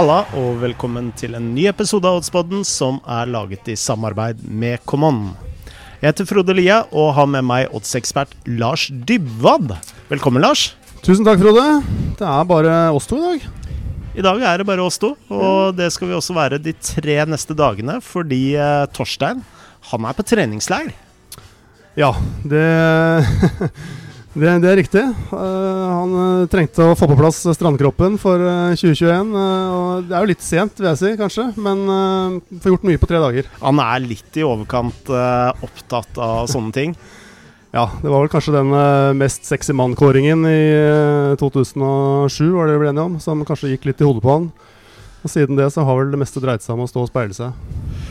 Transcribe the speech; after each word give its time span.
Halla 0.00 0.22
og 0.32 0.62
velkommen 0.62 1.10
til 1.12 1.34
en 1.36 1.50
ny 1.52 1.66
episode 1.68 2.08
av 2.08 2.22
Oddspodden 2.22 2.62
som 2.64 3.02
er 3.04 3.28
laget 3.28 3.66
i 3.68 3.74
samarbeid 3.76 4.38
med 4.48 4.80
Common. 4.88 5.34
Jeg 6.00 6.06
heter 6.06 6.28
Frode 6.30 6.54
Lia 6.56 6.78
og 6.88 7.10
har 7.18 7.28
med 7.28 7.44
meg 7.44 7.74
oddsekspert 7.76 8.32
Lars 8.48 8.86
Dybwad. 8.88 9.74
Velkommen, 10.08 10.40
Lars. 10.40 10.70
Tusen 11.04 11.28
takk, 11.28 11.42
Frode. 11.44 11.66
Det 12.16 12.24
er 12.24 12.48
bare 12.48 12.78
oss 12.96 13.10
to 13.10 13.20
i 13.20 13.26
dag. 13.26 13.44
I 14.16 14.24
dag 14.24 14.40
er 14.40 14.62
det 14.62 14.68
bare 14.70 14.88
oss 14.88 14.96
to, 15.02 15.12
og 15.28 15.76
det 15.76 15.90
skal 15.92 16.08
vi 16.08 16.16
også 16.16 16.38
være 16.38 16.62
de 16.64 16.72
tre 16.80 17.20
neste 17.28 17.52
dagene, 17.60 18.00
fordi 18.00 18.54
eh, 18.56 18.88
Torstein 18.96 19.44
han 19.92 20.08
er 20.08 20.16
på 20.16 20.24
treningsleir. 20.32 20.94
Ja, 22.00 22.14
det 22.48 22.64
Det, 24.30 24.50
det 24.62 24.68
er 24.70 24.76
riktig. 24.78 25.02
Uh, 25.32 25.86
han 25.90 26.12
uh, 26.14 26.48
trengte 26.50 26.84
å 26.86 26.94
få 26.94 27.08
på 27.10 27.16
plass 27.18 27.40
strandkroppen 27.56 28.14
for 28.20 28.38
uh, 28.38 28.76
2021. 28.78 29.32
og 29.34 30.04
Det 30.06 30.14
er 30.14 30.22
jo 30.22 30.30
litt 30.30 30.44
sent, 30.46 30.78
vil 30.78 30.86
jeg 30.92 31.00
si, 31.00 31.10
kanskje, 31.18 31.48
men 31.58 31.82
får 32.62 32.76
gjort 32.76 32.86
mye 32.86 33.00
på 33.02 33.08
tre 33.10 33.22
dager. 33.22 33.48
Han 33.58 33.82
er 33.82 34.04
litt 34.04 34.38
i 34.38 34.46
overkant 34.46 35.10
opptatt 35.10 36.20
av 36.22 36.46
sånne 36.52 36.76
ting. 36.76 36.94
ja, 37.74 37.88
det 38.02 38.06
var 38.06 38.22
vel 38.22 38.30
kanskje 38.30 38.54
den 38.54 38.70
mest 39.18 39.50
sexy 39.50 39.74
mann-kåringen 39.74 40.46
i 40.46 40.62
2007, 41.42 42.54
var 42.54 42.70
det 42.70 42.78
vi 42.78 42.84
ble 42.84 42.94
enige 42.94 43.08
om, 43.10 43.18
som 43.22 43.42
kanskje 43.46 43.74
gikk 43.74 43.90
litt 43.90 44.02
i 44.02 44.06
hodet 44.06 44.22
på 44.22 44.36
han. 44.36 44.50
Og 45.26 45.34
siden 45.34 45.58
det 45.58 45.72
så 45.74 45.82
har 45.84 45.98
vel 45.98 46.14
det 46.14 46.22
meste 46.22 46.42
dreid 46.42 46.62
seg 46.62 46.78
om 46.78 46.86
å 46.86 46.90
stå 46.90 47.02
og 47.02 47.10
speile 47.10 47.34
seg. 47.34 48.09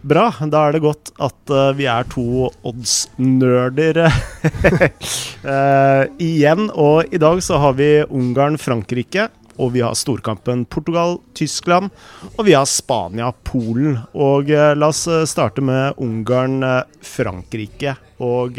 Bra. 0.00 0.30
Da 0.48 0.62
er 0.64 0.72
det 0.72 0.80
godt 0.80 1.10
at 1.20 1.52
uh, 1.52 1.76
vi 1.76 1.84
er 1.90 2.06
to 2.08 2.48
odds-nerder 2.64 4.06
uh, 4.06 6.04
igjen. 6.30 6.70
Og 6.72 7.12
i 7.12 7.20
dag 7.20 7.42
så 7.44 7.60
har 7.60 7.76
vi 7.76 8.00
Ungarn-Frankrike. 8.08 9.28
Og 9.60 9.74
vi 9.74 9.82
har 9.84 9.92
storkampen 9.98 10.64
Portugal-Tyskland. 10.72 11.90
Og 12.32 12.46
vi 12.48 12.56
har 12.56 12.64
Spania-Polen. 12.64 13.98
Og 14.16 14.48
uh, 14.48 14.72
la 14.72 14.88
oss 14.88 15.04
starte 15.28 15.60
med 15.60 16.00
Ungarn-Frankrike. 16.00 17.98
Og 18.24 18.56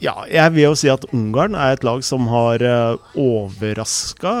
ja, 0.00 0.14
jeg 0.30 0.54
vil 0.54 0.64
jo 0.64 0.74
si 0.78 0.88
at 0.90 1.04
Ungarn 1.12 1.54
er 1.58 1.74
et 1.74 1.84
lag 1.84 2.00
som 2.06 2.30
har 2.30 2.62
overraska 3.18 4.32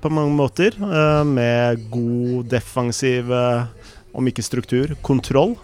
på 0.00 0.08
mange 0.14 0.34
måter. 0.38 0.78
Med 1.26 1.90
god 1.92 2.48
defensiv 2.54 3.34
om 4.16 4.28
ikke 4.30 4.44
struktur, 4.44 4.96
kontroll. 5.04 5.54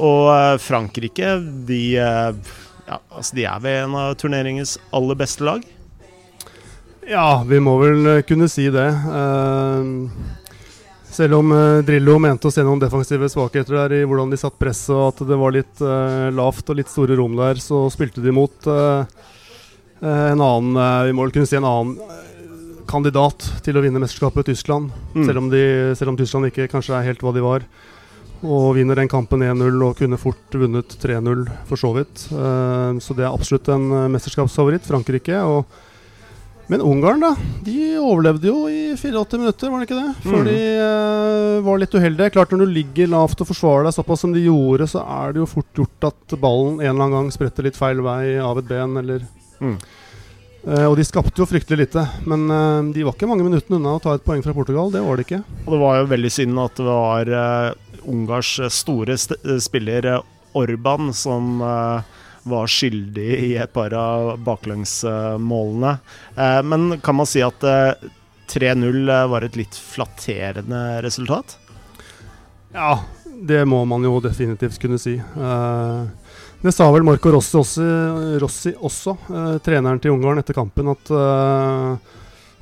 Og 0.00 0.30
eh, 0.32 0.56
Frankrike, 0.62 1.36
de, 1.68 1.82
eh, 2.00 2.56
ja, 2.88 2.98
altså 3.12 3.36
de 3.36 3.46
er 3.48 3.62
ved 3.64 3.78
en 3.84 3.96
av 4.00 4.14
turneringens 4.20 4.78
aller 4.94 5.18
beste 5.18 5.44
lag. 5.44 5.64
Ja, 7.08 7.42
vi 7.44 7.60
må 7.60 7.76
vel 7.82 8.06
eh, 8.06 8.22
kunne 8.24 8.48
si 8.48 8.68
det. 8.72 8.88
Selv 11.12 11.42
om 11.42 11.52
Drillo 11.84 12.16
mente 12.22 12.48
å 12.48 12.54
se 12.54 12.64
noen 12.64 12.80
defensive 12.80 13.28
svakheter 13.28 13.82
der 13.82 13.98
i 13.98 14.04
hvordan 14.08 14.30
de 14.32 14.38
satt 14.40 14.56
press, 14.56 14.86
og 14.88 15.10
at 15.10 15.18
det 15.28 15.36
var 15.36 15.52
litt 15.52 15.82
lavt 16.32 16.72
og 16.72 16.78
litt 16.78 16.88
store 16.88 17.18
rom 17.18 17.36
der, 17.36 17.60
så 17.60 17.82
spilte 17.92 18.24
de 18.24 18.32
mot 18.32 18.68
en 20.00 20.40
annen 20.40 20.78
Vi 21.04 21.12
må 21.12 21.26
vel 21.26 21.34
kunne 21.36 21.50
si 21.50 21.58
en 21.58 21.68
annen 21.68 22.31
kandidat 22.88 23.44
til 23.64 23.78
å 23.78 23.82
vinne 23.84 24.00
mesterskapet, 24.02 24.48
Tyskland. 24.50 24.92
Mm. 25.14 25.24
Selv, 25.26 25.40
om 25.42 25.50
de, 25.52 25.64
selv, 25.98 26.12
om 26.12 26.18
Tyskland 26.18 26.50
ikke 26.50 26.70
kanskje 26.72 26.96
er 26.98 27.08
helt 27.10 27.22
hva 27.24 27.34
de 27.34 27.44
var. 27.44 27.66
Og 28.42 28.72
vinner 28.74 28.98
den 28.98 29.10
kampen 29.10 29.44
1-0 29.46 29.86
og 29.86 29.96
kunne 30.00 30.18
fort 30.18 30.58
vunnet 30.58 30.96
3-0, 31.02 31.46
for 31.68 31.78
så 31.78 31.92
vidt. 31.94 32.26
Uh, 32.34 32.98
så 33.02 33.14
det 33.14 33.26
er 33.26 33.30
absolutt 33.30 33.70
en 33.70 33.86
uh, 33.92 34.10
mesterskapsfavoritt, 34.10 34.88
Frankrike. 34.88 35.38
Og, 35.46 35.62
men 36.72 36.82
Ungarn, 36.82 37.22
da. 37.22 37.32
De 37.62 37.76
overlevde 38.02 38.50
jo 38.50 38.66
i 38.66 38.96
84 38.98 39.38
minutter, 39.38 39.70
var 39.70 39.82
det 39.82 39.88
ikke 39.88 40.00
det? 40.00 40.14
Før 40.26 40.42
mm. 40.42 40.50
de 40.50 40.58
uh, 40.82 41.62
var 41.68 41.82
litt 41.84 41.94
uheldige. 41.94 42.34
Klart 42.34 42.54
Når 42.56 42.66
du 42.66 42.76
ligger 42.80 43.14
lavt 43.14 43.46
og 43.46 43.52
forsvarer 43.52 43.86
deg 43.86 43.96
såpass 44.00 44.26
som 44.26 44.34
de 44.34 44.42
gjorde, 44.48 44.90
så 44.90 45.06
er 45.22 45.36
det 45.36 45.44
jo 45.44 45.50
fort 45.54 45.82
gjort 45.84 46.10
at 46.10 46.38
ballen 46.42 46.80
en 46.80 46.88
eller 46.90 46.98
annen 46.98 47.18
gang 47.20 47.34
spretter 47.34 47.68
litt 47.68 47.78
feil 47.78 48.02
vei 48.02 48.40
av 48.42 48.58
et 48.58 48.70
ben, 48.74 48.98
eller 49.04 49.22
mm. 49.62 49.76
Uh, 50.62 50.86
og 50.86 50.96
de 50.98 51.04
skapte 51.06 51.42
jo 51.42 51.46
fryktelig 51.48 51.86
lite, 51.86 52.04
men 52.28 52.46
uh, 52.46 52.92
de 52.94 53.02
var 53.02 53.16
ikke 53.16 53.28
mange 53.30 53.46
minuttene 53.46 53.80
unna 53.80 53.96
å 53.96 54.02
ta 54.02 54.14
et 54.14 54.24
poeng 54.26 54.44
fra 54.44 54.54
Portugal. 54.54 54.92
Det 54.94 55.02
var 55.02 55.18
det 55.18 55.26
ikke. 55.26 55.42
Og 55.64 55.74
det 55.74 55.80
var 55.82 55.98
jo 55.98 56.10
veldig 56.12 56.32
synd 56.32 56.62
at 56.62 56.78
det 56.78 56.86
var 56.86 57.32
uh, 57.34 57.98
Ungars 58.12 58.54
store 58.74 59.16
spiller 59.62 60.08
Orban 60.58 61.12
som 61.14 61.62
var 61.62 62.66
skyldig 62.68 63.28
i 63.46 63.52
et 63.62 63.70
par 63.72 63.94
av 63.94 64.32
baklengsmålene. 64.42 65.92
men 66.66 66.98
kan 66.98 67.14
man 67.14 67.30
si 67.30 67.44
at 67.46 67.62
3-0 67.62 69.12
var 69.30 69.46
et 69.46 69.56
litt 69.56 69.78
flatterende 69.78 70.82
resultat? 71.06 71.54
Ja, 72.74 72.98
det 73.24 73.62
må 73.70 73.84
man 73.84 74.04
jo 74.04 74.18
definitivt 74.24 74.82
kunne 74.82 74.98
si. 75.00 75.14
Uh, 75.36 76.10
det 76.62 76.72
sa 76.72 76.86
vel 76.94 77.02
Marco 77.06 77.32
Rossi 77.34 77.56
også, 77.58 77.84
Rossi 78.42 78.72
også 78.78 79.16
uh, 79.28 79.56
treneren 79.64 79.98
til 80.02 80.14
Ungarn, 80.14 80.38
etter 80.38 80.54
kampen, 80.54 80.92
at 80.92 81.10
uh, 81.10 81.96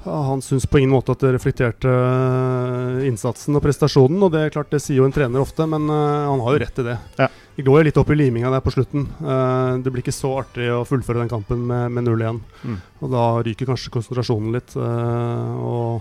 han 0.01 0.41
syns 0.41 0.65
på 0.65 0.81
ingen 0.81 0.95
måte 0.95 1.13
at 1.13 1.21
det 1.21 1.35
reflekterte 1.35 1.91
uh, 1.91 3.03
innsatsen 3.05 3.59
og 3.59 3.65
prestasjonen. 3.65 4.23
Og 4.25 4.33
det 4.33 4.47
er 4.47 4.55
klart, 4.55 4.73
det 4.73 4.81
sier 4.81 5.03
jo 5.03 5.09
en 5.09 5.15
trener 5.15 5.45
ofte, 5.45 5.67
men 5.69 5.85
han 5.93 6.41
har 6.41 6.57
jo 6.57 6.63
rett 6.65 6.81
i 6.81 6.87
det. 6.87 6.97
Ja. 7.21 7.29
Vi 7.59 7.67
går 7.67 7.83
jo 7.83 7.89
litt 7.91 8.01
opp 8.01 8.11
i 8.15 8.17
liminga 8.17 8.49
der 8.55 8.63
på 8.65 8.73
slutten. 8.73 9.05
det 9.85 9.91
blir 9.93 10.01
ikke 10.01 10.17
så 10.17 10.31
artig 10.41 10.71
å 10.73 10.87
fullføre 10.89 11.21
den 11.21 11.29
kampen 11.29 11.67
med, 11.69 11.93
med 11.93 12.09
0-1. 12.09 12.39
Mm. 12.65 12.79
Og 13.05 13.13
da 13.13 13.25
ryker 13.45 13.69
kanskje 13.69 13.93
konsentrasjonen 13.93 14.55
litt. 14.57 14.73
og 14.81 16.01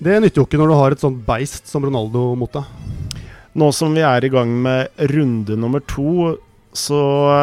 det 0.00 0.20
nytter 0.22 0.40
jo 0.40 0.46
ikke 0.46 0.60
når 0.60 0.70
du 0.70 0.76
har 0.78 0.94
et 0.94 1.02
sånt 1.02 1.18
beist 1.26 1.66
som 1.68 1.84
Ronaldo 1.84 2.30
mot 2.38 2.54
deg. 2.54 3.18
Nå 3.60 3.72
som 3.74 3.92
vi 3.92 4.00
er 4.06 4.24
i 4.24 4.30
gang 4.32 4.52
med 4.64 5.02
runde 5.10 5.58
nummer 5.60 5.82
to, 5.84 6.38
så 6.76 6.98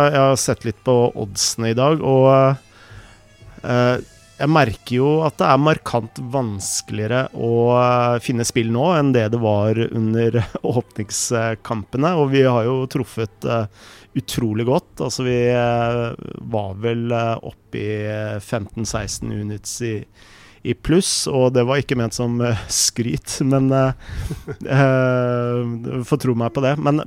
jeg 0.07 0.21
har 0.21 0.37
sett 0.39 0.63
litt 0.67 0.79
på 0.87 0.95
oddsene 1.19 1.73
i 1.73 1.77
dag, 1.77 1.99
og 1.99 2.27
uh, 3.63 3.97
jeg 4.37 4.53
merker 4.53 4.99
jo 4.99 5.09
at 5.25 5.39
det 5.39 5.47
er 5.49 5.61
markant 5.61 6.19
vanskeligere 6.33 7.23
å 7.33 7.51
uh, 7.73 8.19
finne 8.23 8.45
spill 8.47 8.69
nå 8.73 8.85
enn 8.93 9.11
det 9.15 9.25
det 9.33 9.41
var 9.41 9.79
under 9.87 10.39
åpningskampene. 10.77 12.13
Og 12.21 12.31
vi 12.35 12.45
har 12.45 12.67
jo 12.69 12.79
truffet 12.91 13.49
uh, 13.49 13.65
utrolig 14.17 14.67
godt. 14.69 15.01
Altså 15.01 15.25
vi 15.25 15.39
var 16.53 16.77
vel 16.81 17.11
oppe 17.17 17.81
i 17.81 17.91
15-16 18.37 19.33
units 19.33 19.75
i, 19.85 19.95
i 20.69 20.73
pluss, 20.77 21.25
og 21.29 21.51
det 21.57 21.65
var 21.67 21.81
ikke 21.81 21.97
ment 21.97 22.15
som 22.17 22.37
skryt, 22.69 23.39
men 23.51 23.73
uh, 23.73 23.91
uh, 24.69 26.03
Få 26.05 26.21
tro 26.21 26.37
meg 26.37 26.53
på 26.53 26.63
det. 26.65 26.77
Men 26.77 27.01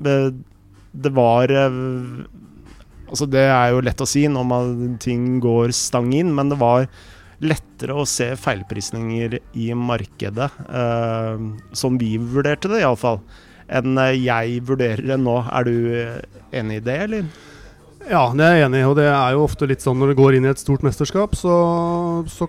det 0.93 1.13
var 1.15 1.53
eh, 1.55 1.83
Altså, 3.11 3.27
det 3.27 3.43
er 3.43 3.73
jo 3.73 3.81
lett 3.83 4.03
å 4.03 4.07
si 4.07 4.21
når 4.31 4.45
man, 4.47 4.75
ting 5.03 5.41
går 5.43 5.73
stang 5.75 6.13
inn, 6.15 6.29
men 6.31 6.53
det 6.53 6.61
var 6.61 6.85
lettere 7.43 7.97
å 7.97 8.07
se 8.07 8.29
feilprisninger 8.39 9.35
i 9.59 9.71
markedet, 9.75 10.47
eh, 10.69 11.43
som 11.75 11.97
vi 11.99 12.13
vurderte 12.21 12.71
det 12.71 12.85
iallfall, 12.85 13.19
enn 13.67 13.99
eh, 13.99 14.15
jeg 14.21 14.61
vurderer 14.69 15.03
det 15.11 15.19
nå. 15.19 15.41
Er 15.49 15.67
du 15.67 15.75
eh, 15.91 16.41
enig 16.61 16.79
i 16.79 16.85
det, 16.87 16.99
eller? 17.09 17.27
Ja, 18.07 18.29
det 18.31 18.47
er 18.47 18.57
jeg 18.61 18.69
enig 18.69 18.85
i, 18.85 18.89
og 18.89 18.97
det 19.01 19.09
er 19.11 19.35
jo 19.35 19.45
ofte 19.49 19.69
litt 19.69 19.83
sånn 19.83 19.99
når 20.01 20.13
du 20.13 20.21
går 20.21 20.39
inn 20.39 20.47
i 20.47 20.53
et 20.53 20.63
stort 20.63 20.87
mesterskap, 20.87 21.35
så, 21.39 21.57
så 22.31 22.47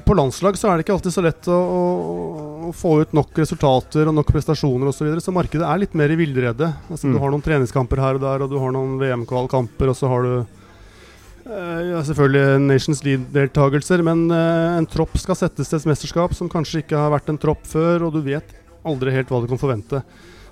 på 0.00 0.14
landslag 0.16 0.56
så 0.58 0.70
er 0.70 0.78
det 0.78 0.86
ikke 0.86 0.94
alltid 0.94 1.14
så 1.14 1.24
lett 1.24 1.48
å, 1.50 1.56
å, 1.56 1.82
å 2.68 2.70
få 2.76 2.94
ut 3.02 3.12
nok 3.16 3.36
resultater 3.42 4.08
og 4.08 4.16
nok 4.16 4.32
prestasjoner 4.32 4.88
osv. 4.88 4.98
Så, 4.98 5.06
videre, 5.06 5.24
så 5.24 5.34
markedet 5.34 5.68
er 5.68 5.82
litt 5.82 5.96
mer 5.98 6.12
i 6.14 6.16
villrede. 6.18 6.70
Altså, 6.88 7.08
mm. 7.08 7.14
Du 7.14 7.20
har 7.22 7.34
noen 7.34 7.44
treningskamper 7.44 8.00
her 8.00 8.18
og 8.18 8.24
der, 8.24 8.44
og 8.44 8.52
du 8.52 8.58
har 8.62 8.74
noen 8.74 8.96
VM-kvalkamper, 9.02 9.92
og 9.92 9.98
så 9.98 10.10
har 10.12 10.26
du 10.26 10.34
eh, 10.38 11.80
ja, 11.90 12.00
selvfølgelig 12.08 12.64
Nations 12.64 13.04
League-deltakelser. 13.04 14.04
Men 14.06 14.24
eh, 14.32 14.78
en 14.78 14.88
tropp 14.88 15.18
skal 15.20 15.38
settes 15.38 15.70
til 15.70 15.80
et 15.80 15.88
mesterskap 15.92 16.36
som 16.38 16.50
kanskje 16.52 16.84
ikke 16.86 17.00
har 17.04 17.12
vært 17.12 17.32
en 17.32 17.40
tropp 17.42 17.66
før, 17.68 18.08
og 18.08 18.16
du 18.16 18.22
vet 18.24 18.56
aldri 18.88 19.14
helt 19.14 19.30
hva 19.30 19.42
du 19.42 19.50
kan 19.50 19.60
forvente. 19.60 20.02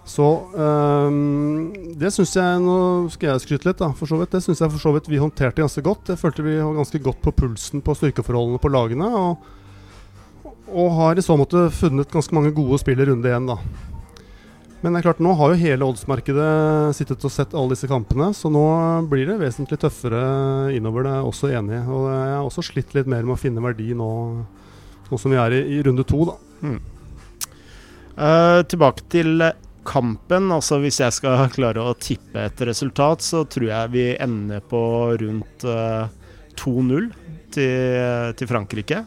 Så 0.09 0.27
um, 0.57 1.71
det 2.01 2.11
syns 2.15 2.33
jeg 2.35 2.63
Nå 2.65 2.77
skal 3.13 3.35
jeg 3.35 3.43
skryte 3.45 3.69
litt, 3.69 3.81
da, 3.81 3.91
for 3.97 4.11
så 4.11 4.19
vidt. 4.21 4.33
Det 4.33 4.43
syns 4.45 4.63
jeg 4.63 4.73
for 4.73 4.83
så 4.83 4.95
vidt 4.97 5.11
vi 5.11 5.21
håndterte 5.21 5.63
ganske 5.63 5.85
godt. 5.87 6.13
Jeg 6.13 6.21
følte 6.21 6.47
vi 6.47 6.57
var 6.59 6.79
ganske 6.81 7.03
godt 7.05 7.21
på 7.25 7.35
pulsen 7.43 7.85
på 7.85 7.97
styrkeforholdene 7.99 8.63
på 8.63 8.73
lagene. 8.73 9.11
Og, 9.21 10.51
og 10.71 10.91
har 10.99 11.21
i 11.21 11.25
så 11.25 11.37
måte 11.39 11.69
funnet 11.77 12.11
ganske 12.11 12.35
mange 12.37 12.53
gode 12.57 12.81
spill 12.83 13.03
i 13.03 13.09
runde 13.11 13.31
én, 13.31 13.49
da. 13.51 13.61
Men 14.81 14.95
det 14.95 15.03
er 15.03 15.11
klart, 15.11 15.19
nå 15.21 15.35
har 15.37 15.53
jo 15.53 15.61
hele 15.61 15.87
oddsmarkedet 15.93 16.51
sittet 16.97 17.25
og 17.29 17.33
sett 17.35 17.53
alle 17.53 17.75
disse 17.75 17.89
kampene, 17.91 18.31
så 18.33 18.49
nå 18.49 18.63
blir 19.11 19.27
det 19.29 19.37
vesentlig 19.43 19.77
tøffere 19.83 20.23
innover. 20.73 21.05
Det 21.05 21.11
er 21.11 21.19
jeg 21.19 21.33
også 21.35 21.51
enig 21.59 21.75
i. 21.77 21.81
Og 21.85 22.07
jeg 22.09 22.31
har 22.33 22.47
også 22.47 22.65
slitt 22.65 22.95
litt 22.97 23.11
mer 23.11 23.27
med 23.27 23.37
å 23.37 23.41
finne 23.41 23.65
verdi 23.65 23.91
nå, 23.99 24.09
nå 25.11 25.19
som 25.21 25.35
vi 25.35 25.41
er 25.43 25.59
i, 25.59 25.61
i 25.77 25.83
runde 25.85 26.07
to, 26.09 26.23
da. 26.31 26.39
Mm. 26.65 26.79
Uh, 28.17 28.61
tilbake 28.73 29.05
til 29.13 29.45
kampen, 29.87 30.51
altså 30.53 30.81
hvis 30.83 31.01
jeg 31.03 31.15
skal 31.17 31.47
klare 31.57 31.85
å 31.85 31.97
tippe 31.99 32.47
et 32.49 32.65
resultat, 32.69 33.25
så 33.25 33.45
tror 33.49 33.69
jeg 33.71 33.93
vi 33.95 34.07
ender 34.21 34.65
på 34.65 34.83
rundt 35.21 35.67
uh, 35.69 36.07
eh, 36.07 36.57
2-0 36.61 37.11
til, 37.55 38.35
til, 38.37 38.51
Frankrike. 38.51 39.05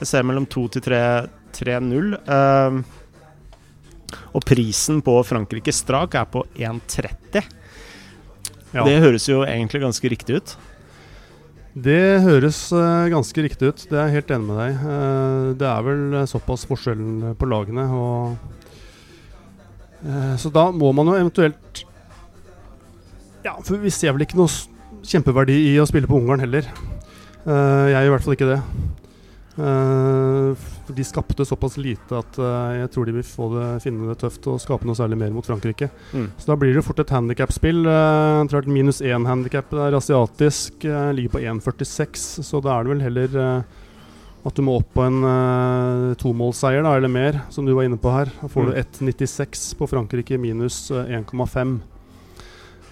Jeg 0.00 0.10
ser 0.10 0.26
mellom 0.26 0.46
2 0.50 0.66
til 0.76 0.86
3-0. 0.86 2.14
Uh, 2.28 2.80
og 4.36 4.44
prisen 4.46 5.02
på 5.04 5.16
Frankrike 5.26 5.74
strak 5.74 6.14
er 6.16 6.28
på 6.30 6.44
1,30. 6.54 7.42
Ja. 8.74 8.84
Det 8.84 9.00
høres 9.02 9.26
jo 9.28 9.42
egentlig 9.46 9.82
ganske 9.82 10.10
riktig 10.12 10.40
ut. 10.40 10.56
Det 11.76 12.22
høres 12.24 12.60
uh, 12.72 13.08
ganske 13.12 13.44
riktig 13.44 13.72
ut. 13.72 13.86
Det 13.90 13.98
er 13.98 14.08
jeg 14.08 14.20
helt 14.20 14.36
enig 14.36 14.48
med 14.48 14.60
deg. 14.62 15.56
Det 15.60 15.68
er 15.68 15.88
vel 15.90 16.20
såpass 16.30 16.64
forskjellen 16.68 17.34
på 17.36 17.48
lagene. 17.50 17.88
Og, 17.92 18.56
så 20.38 20.52
da 20.54 20.68
må 20.70 20.92
man 20.94 21.08
jo 21.10 21.16
eventuelt 21.18 21.84
Ja, 23.46 23.56
for 23.62 23.78
vi 23.82 23.90
ser 23.94 24.14
vel 24.14 24.26
ikke 24.26 24.38
noe 24.38 24.50
kjempeverdi 25.06 25.56
i 25.72 25.76
å 25.78 25.86
spille 25.88 26.08
på 26.10 26.18
Ungarn 26.18 26.42
heller. 26.42 26.66
jeg 27.46 27.94
gjør 27.94 28.08
i 28.08 28.12
hvert 28.14 28.24
fall 28.26 28.36
ikke 28.36 28.48
det. 28.50 28.60
de 30.98 31.04
skapte 31.06 31.46
såpass 31.46 31.76
lite 31.78 32.18
at 32.18 32.38
jeg 32.80 32.90
tror 32.94 33.06
de 33.06 33.14
vil 33.16 33.26
få 33.26 33.48
det, 33.54 33.68
finne 33.84 34.08
det 34.10 34.18
tøft 34.20 34.46
å 34.50 34.58
skape 34.62 34.86
noe 34.86 34.98
særlig 34.98 35.18
mer 35.20 35.30
mot 35.34 35.46
Frankrike. 35.46 35.88
Mm. 36.10 36.28
Så 36.38 36.50
da 36.50 36.58
blir 36.58 36.74
det 36.74 36.84
fort 36.86 37.02
et 37.02 37.14
handikap-spill. 37.14 37.86
Minus 38.66 39.00
én-handikap 39.00 39.72
er 39.78 39.96
asiatisk. 39.96 40.86
Ligger 41.14 41.36
på 41.36 41.42
1,46, 41.46 42.26
så 42.46 42.62
da 42.62 42.74
er 42.74 42.82
det 42.82 42.94
vel 42.96 43.06
heller 43.06 43.28
at 44.46 44.54
du 44.54 44.62
må 44.62 44.76
opp 44.78 44.92
på 44.94 45.02
en 45.02 45.16
uh, 45.26 46.14
tomålsseier 46.20 46.84
da, 46.86 46.92
eller 46.96 47.10
mer, 47.10 47.40
som 47.50 47.66
du 47.66 47.72
var 47.74 47.88
inne 47.88 47.98
på 47.98 48.12
her. 48.14 48.30
Da 48.40 48.46
får 48.52 48.62
Mm. 48.62 48.70
du 48.70 48.76
1,96 49.10 49.64
på 49.80 49.88
Frankrike 49.90 50.38
minus 50.38 50.76
uh, 50.94 51.02
1,5. 51.10 51.80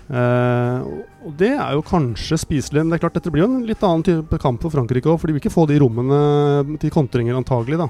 Uh, 0.05 0.83
og 1.25 1.31
det 1.41 1.53
er 1.57 1.71
jo 1.79 1.85
kanskje 1.87 2.37
spiselig, 2.43 2.83
men 2.83 2.91
det 2.93 2.99
er 2.99 3.05
klart 3.07 3.15
dette 3.17 3.31
blir 3.33 3.45
jo 3.47 3.49
en 3.49 3.63
litt 3.65 3.81
annen 3.87 4.03
type 4.05 4.37
kamp 4.43 4.61
for 4.61 4.75
Frankrike 4.75 5.09
òg, 5.09 5.17
for 5.23 5.31
de 5.31 5.37
vil 5.37 5.41
ikke 5.41 5.55
få 5.55 5.65
de 5.71 5.79
rommene 5.81 6.77
til 6.83 6.93
kontringer 6.93 7.39
antagelig, 7.39 7.79
da. 7.81 7.89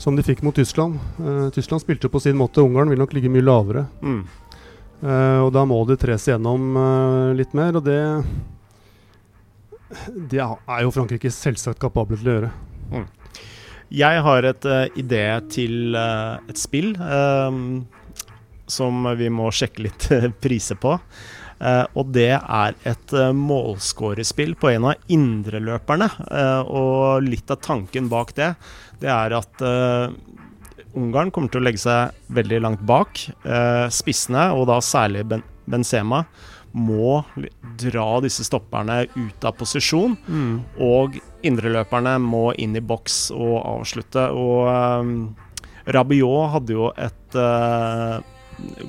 Som 0.00 0.16
de 0.16 0.24
fikk 0.24 0.40
mot 0.44 0.56
Tyskland. 0.56 0.96
Uh, 1.20 1.48
Tyskland 1.52 1.82
spilte 1.84 2.08
jo 2.08 2.14
på 2.14 2.22
sin 2.24 2.38
måte, 2.38 2.62
Ungarn 2.64 2.88
vil 2.92 3.00
nok 3.02 3.12
ligge 3.16 3.32
mye 3.32 3.44
lavere. 3.44 3.84
Mm. 4.00 4.22
Uh, 5.02 5.40
og 5.44 5.50
da 5.52 5.66
må 5.68 5.82
de 5.90 5.98
tres 6.00 6.24
igjennom 6.30 6.70
litt 7.36 7.52
mer, 7.58 7.76
og 7.76 7.84
det 7.84 8.00
Det 10.16 10.42
er 10.42 10.82
jo 10.82 10.92
Frankrike 10.94 11.30
selvsagt 11.30 11.80
kapable 11.82 12.18
til 12.18 12.30
å 12.30 12.36
gjøre. 12.36 12.52
Jeg 13.94 14.22
har 14.26 14.48
et 14.48 14.66
uh, 14.66 14.84
idé 14.98 15.24
til 15.52 15.94
uh, 15.94 16.42
et 16.50 16.58
spill 16.58 16.96
um, 16.98 17.84
som 18.66 19.06
vi 19.18 19.30
må 19.30 19.52
sjekke 19.54 19.84
litt 19.86 20.08
priser 20.42 20.78
på. 20.82 20.96
Uh, 21.56 21.86
og 21.96 22.10
det 22.12 22.34
er 22.36 22.74
et 22.84 23.12
uh, 23.16 23.30
målskårerspill 23.32 24.52
på 24.60 24.74
en 24.74 24.90
av 24.90 25.12
indreløperne. 25.12 26.08
Uh, 26.28 26.62
og 26.68 27.24
litt 27.24 27.50
av 27.52 27.62
tanken 27.64 28.10
bak 28.12 28.34
det, 28.36 28.52
det 29.00 29.08
er 29.12 29.36
at 29.36 29.64
Ungarn 30.96 31.28
kommer 31.32 31.52
til 31.52 31.60
å 31.60 31.66
legge 31.66 31.80
seg 31.82 32.32
veldig 32.32 32.60
langt 32.64 32.84
bak. 32.88 33.20
spissene, 33.92 34.46
og 34.56 34.64
da 34.70 34.78
særlig 34.80 35.26
ben 35.28 35.42
Benzema, 35.66 36.22
må 36.76 37.24
dra 37.80 38.20
disse 38.20 38.44
stopperne 38.44 39.06
ut 39.16 39.44
av 39.44 39.52
posisjon. 39.56 40.16
Og 40.84 41.16
indreløperne 41.46 42.18
må 42.22 42.52
inn 42.60 42.76
i 42.76 42.80
boks 42.84 43.30
og 43.34 43.56
avslutte. 43.62 44.30
Og 44.36 44.68
um, 44.68 45.34
Rabiot 45.86 46.50
hadde 46.54 46.72
jo 46.76 46.92
et 46.96 47.34
uh, 47.38 48.20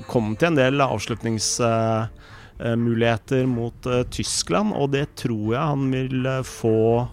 Kom 0.08 0.36
til 0.40 0.48
en 0.48 0.56
del 0.56 0.80
avslutningsmuligheter 0.80 3.42
uh, 3.44 3.50
mot 3.52 3.76
uh, 3.84 4.00
Tyskland, 4.08 4.72
og 4.72 4.88
det 4.94 5.12
tror 5.20 5.52
jeg 5.52 5.60
han 5.74 5.92
vil 5.92 6.24
få 6.48 7.04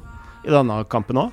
i 0.45 0.49
denne 0.53 0.83
kampen 0.87 1.17
òg. 1.19 1.31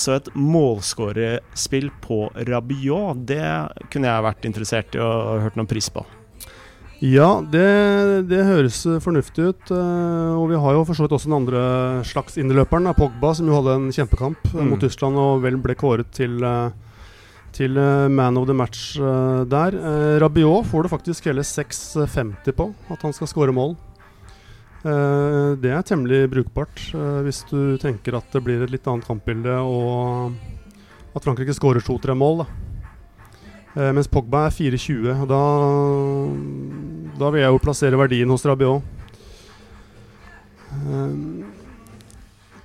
så 0.00 0.14
et 0.14 0.28
målskårerspill 0.32 1.90
på 2.00 2.32
Rabiot, 2.48 3.16
det 3.28 3.44
kunne 3.92 4.08
jeg 4.08 4.24
vært 4.24 4.44
interessert 4.48 4.96
i 4.96 5.00
å 5.02 5.44
hørt 5.44 5.56
noen 5.60 5.68
pris 5.68 5.92
på. 5.92 6.00
Ja, 7.02 7.40
det, 7.42 7.66
det 8.30 8.44
høres 8.46 8.76
fornuftig 9.02 9.48
ut. 9.50 9.70
Uh, 9.74 10.38
og 10.38 10.46
vi 10.52 10.60
har 10.62 10.76
jo 10.76 10.84
for 10.86 10.94
så 10.94 11.02
vidt 11.02 11.16
også 11.16 11.26
den 11.26 11.40
andre 11.40 11.62
slags 12.06 12.38
innløperen, 12.38 12.86
Pogba, 12.94 13.32
som 13.34 13.50
jo 13.50 13.56
hadde 13.56 13.74
en 13.74 13.88
kjempekamp 13.90 14.46
mm. 14.52 14.68
mot 14.70 14.78
Tyskland 14.84 15.18
og 15.18 15.42
vel 15.42 15.58
ble 15.64 15.74
kåret 15.74 16.12
til, 16.14 16.38
uh, 16.46 16.70
til 17.58 17.74
man 18.06 18.38
of 18.38 18.46
the 18.46 18.54
match 18.54 18.94
der. 19.50 19.74
Rabiot 20.22 20.70
får 20.70 20.86
det 20.86 20.94
faktisk 20.94 21.26
hele 21.26 21.42
6,50 21.42 22.54
på 22.54 22.70
at 22.94 23.02
han 23.02 23.18
skal 23.18 23.30
skåre 23.34 23.52
mål. 23.52 23.74
det 24.82 25.70
er 25.70 25.84
temmelig 25.86 26.30
brukbart 26.32 26.80
hvis 27.22 27.44
du 27.50 27.76
tenker 27.78 28.16
at 28.18 28.32
det 28.34 28.40
blir 28.42 28.64
et 28.64 28.72
litt 28.72 28.88
annet 28.90 29.06
kampbilde 29.06 29.60
og 29.62 30.32
at 31.14 31.22
Frankrike 31.22 31.54
skårer 31.54 31.84
to-tre 31.84 32.16
mål. 32.18 32.42
da 32.42 32.72
Eh, 33.72 33.88
mens 33.96 34.08
Pogba 34.08 34.46
er 34.46 34.52
4,20, 34.52 35.22
og 35.22 35.28
da, 35.30 35.40
da 37.22 37.30
vil 37.32 37.44
jeg 37.44 37.54
jo 37.54 37.62
plassere 37.62 38.00
verdien 38.00 38.32
hos 38.32 38.44
Rabiot. 38.48 38.82
Eh, 40.72 41.14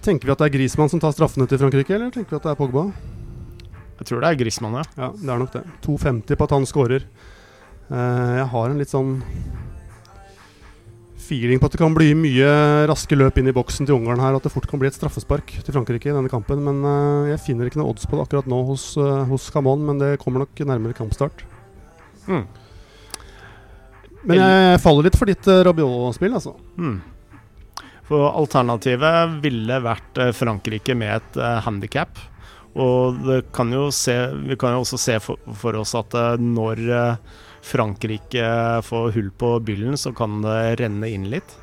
tenker 0.06 0.30
vi 0.30 0.34
at 0.34 0.42
det 0.42 0.50
er 0.50 0.56
Grismann 0.58 0.92
som 0.92 1.04
tar 1.04 1.16
straffene 1.16 1.48
til 1.50 1.62
Frankrike, 1.62 1.94
eller 1.96 2.12
tenker 2.14 2.36
vi 2.36 2.40
at 2.40 2.50
det 2.50 2.54
er 2.54 2.60
Pogba? 2.60 2.90
Jeg 3.98 4.10
tror 4.10 4.22
det 4.22 4.30
er 4.30 4.40
Grismann, 4.40 4.78
ja. 4.78 4.86
Ja, 4.98 5.14
det 5.14 5.32
er 5.34 5.42
nok 5.42 5.56
det. 5.56 5.64
2,50 5.86 6.38
på 6.38 6.48
at 6.48 6.54
han 6.56 6.68
scorer. 6.70 7.08
Eh, 7.88 8.34
jeg 8.42 8.52
har 8.54 8.70
en 8.70 8.82
litt 8.82 8.94
sånn 8.94 9.18
feeling 11.28 11.60
på 11.60 11.68
at 11.68 11.76
det 11.76 11.82
kan 11.82 11.96
bli 11.96 12.14
mye 12.16 12.52
raske 12.88 13.18
løp 13.18 13.40
inn 13.40 13.50
i 13.52 13.56
boksen 13.56 13.88
til 13.88 13.98
Ungarn 13.98 14.22
her. 14.24 14.38
At 14.38 14.46
det 14.48 14.54
fort 14.54 14.68
kan 14.70 14.80
bli 14.82 14.90
et 14.90 14.98
straffespark 14.98 15.52
til 15.60 15.76
Frankrike 15.76 16.12
i 16.12 16.16
denne 16.16 16.32
kampen. 16.32 16.62
Men 16.64 16.84
uh, 16.86 17.28
jeg 17.32 17.44
finner 17.44 17.68
ikke 17.68 17.82
noe 17.82 17.92
odds 17.92 18.08
på 18.08 18.16
det 18.16 18.28
akkurat 18.28 18.48
nå 18.50 18.62
hos, 18.70 18.90
uh, 19.00 19.26
hos 19.28 19.50
Camon, 19.54 19.84
men 19.90 20.00
det 20.02 20.16
kommer 20.24 20.46
nok 20.46 20.64
nærmere 20.64 20.98
kampstart. 20.98 21.44
Mm. 22.28 22.46
Men 24.24 24.42
jeg 24.42 24.82
faller 24.84 25.08
litt 25.08 25.18
for 25.20 25.30
ditt 25.30 25.50
uh, 25.50 25.62
Rabiot-spill, 25.68 26.34
altså. 26.40 26.56
Mm. 26.80 26.98
For 28.08 28.24
alternativet 28.30 29.38
ville 29.44 29.78
vært 29.84 30.20
Frankrike 30.36 30.96
med 30.98 31.20
et 31.20 31.40
uh, 31.42 31.60
handikap. 31.66 32.20
Og 32.78 33.30
kan 33.56 33.74
se, 33.96 34.16
vi 34.46 34.58
kan 34.60 34.76
jo 34.76 34.84
også 34.84 35.00
se 35.02 35.16
for, 35.24 35.42
for 35.58 35.80
oss 35.80 35.96
at 35.98 36.14
når 36.38 36.84
Frankrike 37.66 38.50
får 38.86 39.16
hull 39.16 39.32
på 39.34 39.50
byllen, 39.66 39.96
så 39.98 40.12
kan 40.14 40.44
det 40.44 40.76
renne 40.84 41.10
inn 41.10 41.26
litt? 41.32 41.56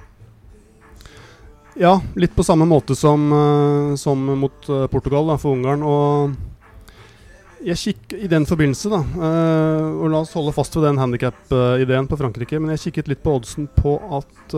Ja, 1.78 2.00
litt 2.18 2.34
på 2.34 2.42
samme 2.42 2.66
måte 2.66 2.96
som, 2.98 3.30
som 3.94 4.26
mot 4.42 4.66
Portugal 4.90 5.30
da, 5.30 5.38
for 5.38 5.54
Ungarn. 5.54 5.86
Og 5.86 6.34
jeg 7.64 7.80
kikk 7.80 8.14
i 8.18 8.28
den 8.30 8.44
forbindelse, 8.48 8.90
da, 8.92 9.00
og 9.96 10.06
la 10.12 10.20
oss 10.20 10.34
holde 10.36 10.52
fast 10.56 10.74
ved 10.76 10.84
den 10.88 11.00
handikap-ideen 11.00 12.08
på 12.10 12.18
Frankrike, 12.20 12.60
men 12.60 12.74
jeg 12.74 12.82
kikket 12.86 13.08
litt 13.12 13.22
på 13.24 13.36
oddsen 13.38 13.68
på 13.72 13.96
at 14.18 14.56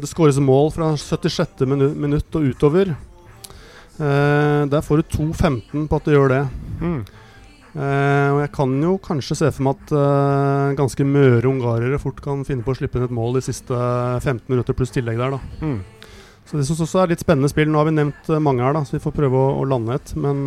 det 0.00 0.08
skåres 0.10 0.40
mål 0.40 0.72
fra 0.74 0.92
76. 0.96 1.66
Minu 1.68 1.90
minutt 1.92 2.38
og 2.38 2.48
utover. 2.48 2.94
der 3.98 4.86
får 4.86 5.02
du 5.02 5.16
2,15 5.18 5.88
på 5.88 6.00
at 6.00 6.08
det 6.08 6.16
gjør 6.16 6.32
det. 6.32 6.44
Mm. 6.80 7.02
Uh, 7.72 8.28
og 8.34 8.38
jeg 8.42 8.50
kan 8.52 8.72
jo 8.84 8.98
kanskje 9.00 9.36
se 9.38 9.48
for 9.48 9.64
meg 9.64 9.78
at 9.80 9.92
uh, 9.96 10.74
ganske 10.76 11.06
møre 11.08 11.48
ungarere 11.48 12.00
fort 12.02 12.18
kan 12.20 12.42
finne 12.44 12.60
på 12.66 12.74
å 12.74 12.76
slippe 12.76 12.98
inn 13.00 13.06
et 13.06 13.14
mål 13.16 13.38
de 13.38 13.44
siste 13.46 13.72
15 13.72 14.44
minutter 14.52 14.76
pluss 14.76 14.92
tillegg 14.92 15.16
der, 15.16 15.38
da. 15.38 15.40
Mm. 15.64 15.78
Så 16.44 16.58
det 16.58 16.66
syns 16.68 16.82
også 16.84 17.00
er 17.00 17.14
litt 17.14 17.22
spennende 17.24 17.48
spill. 17.48 17.70
Nå 17.72 17.80
har 17.80 17.88
vi 17.88 17.94
nevnt 17.96 18.28
uh, 18.28 18.36
mange 18.44 18.64
her, 18.64 18.76
da, 18.76 18.84
så 18.84 18.98
vi 18.98 19.04
får 19.04 19.16
prøve 19.16 19.40
å, 19.40 19.54
å 19.62 19.64
lande 19.70 19.96
et. 19.96 20.12
Men 20.20 20.44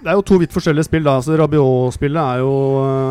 det 0.00 0.08
er 0.08 0.16
jo 0.16 0.24
to 0.24 0.38
vidt 0.40 0.54
forskjellige 0.54 0.86
spill. 0.88 1.04
da 1.04 1.18
altså 1.18 1.36
Rabiot-spillet 1.36 2.20
er 2.20 2.40
jo 2.40 2.52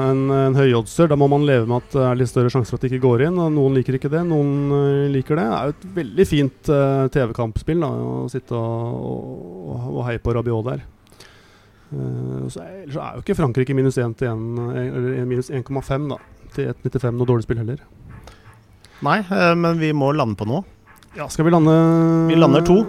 en, 0.09 0.23
en 0.33 0.55
høyoddser. 0.57 1.09
Da 1.11 1.17
må 1.19 1.27
man 1.29 1.45
leve 1.45 1.67
med 1.69 1.83
at 1.83 1.91
det 1.93 2.05
er 2.07 2.17
litt 2.17 2.31
større 2.31 2.49
sjanse 2.53 2.73
for 2.73 2.79
at 2.79 2.85
det 2.85 2.89
ikke 2.89 3.05
går 3.05 3.25
inn. 3.27 3.37
Og 3.37 3.51
noen 3.53 3.75
liker 3.77 3.99
ikke 3.99 4.09
det, 4.09 4.23
noen 4.25 4.73
uh, 4.73 5.09
liker 5.13 5.37
det. 5.37 5.45
Det 5.45 5.57
er 5.59 5.67
jo 5.69 5.75
et 5.75 5.85
veldig 5.99 6.25
fint 6.29 6.71
uh, 6.73 7.03
TV-kampspill 7.13 7.85
da 7.85 7.91
å 7.93 8.15
sitte 8.31 8.57
og, 8.57 9.27
og, 9.69 9.85
og, 9.91 10.01
heie 10.07 10.23
på 10.23 10.33
Rabiot 10.33 10.71
der. 10.71 10.81
Uh, 11.93 12.49
så, 12.49 12.65
er, 12.65 12.89
så 12.89 13.03
er 13.05 13.19
jo 13.19 13.25
ikke 13.25 13.37
Frankrike 13.37 13.77
minus 13.77 14.01
1 14.01 14.17
til 14.17 14.33
1, 14.33 14.49
eller 14.87 15.29
minus 15.29 15.53
1,5 15.53 16.09
da 16.09 16.19
til 16.55 16.73
1,95 16.73 17.19
noe 17.19 17.29
dårlig 17.29 17.45
spill 17.45 17.61
heller. 17.61 17.85
Nei, 19.05 19.21
men 19.55 19.77
vi 19.79 19.93
må 19.95 20.09
lande 20.11 20.35
på 20.35 20.49
noe. 20.49 20.65
Ja, 21.15 21.29
skal 21.31 21.45
vi 21.45 21.53
lande 21.53 21.75
Vi 22.27 22.35
lander 22.37 22.65
to. 22.65 22.81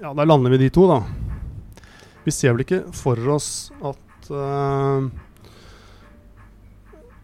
Ja, 0.00 0.14
da 0.14 0.24
lander 0.24 0.50
vi 0.50 0.58
de 0.58 0.70
to, 0.70 0.86
da. 0.88 1.02
Vi 2.24 2.32
ser 2.32 2.54
vel 2.54 2.62
ikke 2.64 2.78
for 2.96 3.20
oss 3.34 3.68
at 3.84 4.30
uh, 4.32 5.04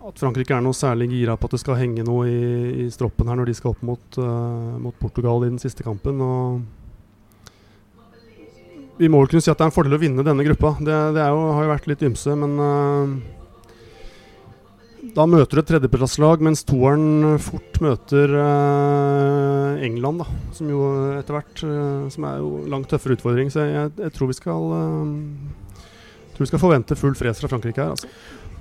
At 0.06 0.20
Frankrike 0.20 0.52
er 0.52 0.60
noe 0.64 0.76
særlig 0.76 1.08
gira 1.14 1.38
på 1.40 1.48
at 1.48 1.54
det 1.56 1.62
skal 1.62 1.78
henge 1.80 2.04
noe 2.04 2.26
i, 2.28 2.42
i 2.84 2.90
stroppen 2.92 3.28
her 3.32 3.36
når 3.40 3.48
de 3.48 3.54
skal 3.56 3.72
opp 3.72 3.80
mot, 3.80 4.18
uh, 4.20 4.76
mot, 4.82 4.96
Portugal 5.00 5.46
i 5.46 5.48
den 5.48 5.62
siste 5.62 5.82
kampen. 5.86 6.20
Og 6.20 6.60
vi 9.00 9.08
må 9.08 9.22
vel 9.22 9.32
kunne 9.32 9.44
si 9.44 9.50
at 9.50 9.56
det 9.56 9.64
er 9.64 9.72
en 9.72 9.78
fordel 9.78 9.96
å 9.96 10.02
vinne 10.04 10.26
denne 10.26 10.44
gruppa. 10.44 10.76
Det, 10.76 10.98
det 11.16 11.24
jo, 11.32 11.40
har 11.56 11.64
jo 11.64 11.72
vært 11.72 11.88
litt 11.90 12.04
ymse, 12.10 12.36
men 12.44 12.52
uh, 12.60 13.16
Da 15.16 15.24
møter 15.24 15.56
du 15.56 15.60
et 15.62 15.70
tredjeplasslag, 15.70 16.42
mens 16.44 16.60
toeren 16.68 17.38
fort 17.40 17.78
møter 17.80 18.34
uh, 18.36 19.78
England, 19.80 20.20
da. 20.20 20.26
Som 20.52 20.68
jo 20.68 20.90
etter 21.16 21.38
hvert 21.38 21.62
uh, 21.64 22.02
Som 22.12 22.26
er 22.28 22.42
jo 22.42 22.50
langt 22.68 22.90
tøffere 22.92 23.16
utfordring. 23.16 23.48
Så 23.52 23.64
jeg, 23.64 23.94
jeg 23.96 24.12
tror 24.12 24.28
vi 24.28 24.36
skal 24.36 24.66
uh, 24.76 25.86
tror 26.34 26.44
vi 26.44 26.50
skal 26.50 26.60
forvente 26.60 27.00
full 27.00 27.16
fres 27.16 27.40
fra 27.40 27.48
Frankrike 27.48 27.80
her, 27.80 27.94
altså. 27.96 28.12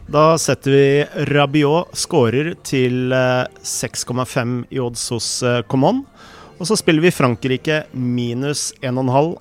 Da 0.06 0.24
setter 0.40 0.72
vi 0.72 1.28
Rabiot 1.34 1.96
skårer 1.98 2.52
til 2.62 3.10
6,5 3.10 4.52
i 4.70 4.78
odds 4.80 5.08
hos 5.10 5.30
Common. 5.66 6.04
Og 6.60 6.70
så 6.70 6.78
spiller 6.78 7.08
vi 7.08 7.12
Frankrike 7.12 7.82
minus 7.92 8.70
1,5 8.86 9.34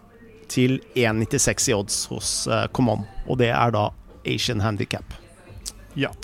til 0.49 0.79
1,96 0.97 1.69
i 1.69 1.77
odds 1.77 1.99
hos 2.09 2.31
Common. 2.73 3.05
Og 3.29 3.37
det 3.45 3.53
er 3.53 3.77
da 3.77 3.91
Asian 4.25 4.65
Handicap. 4.65 5.05
Ja. 6.01 6.15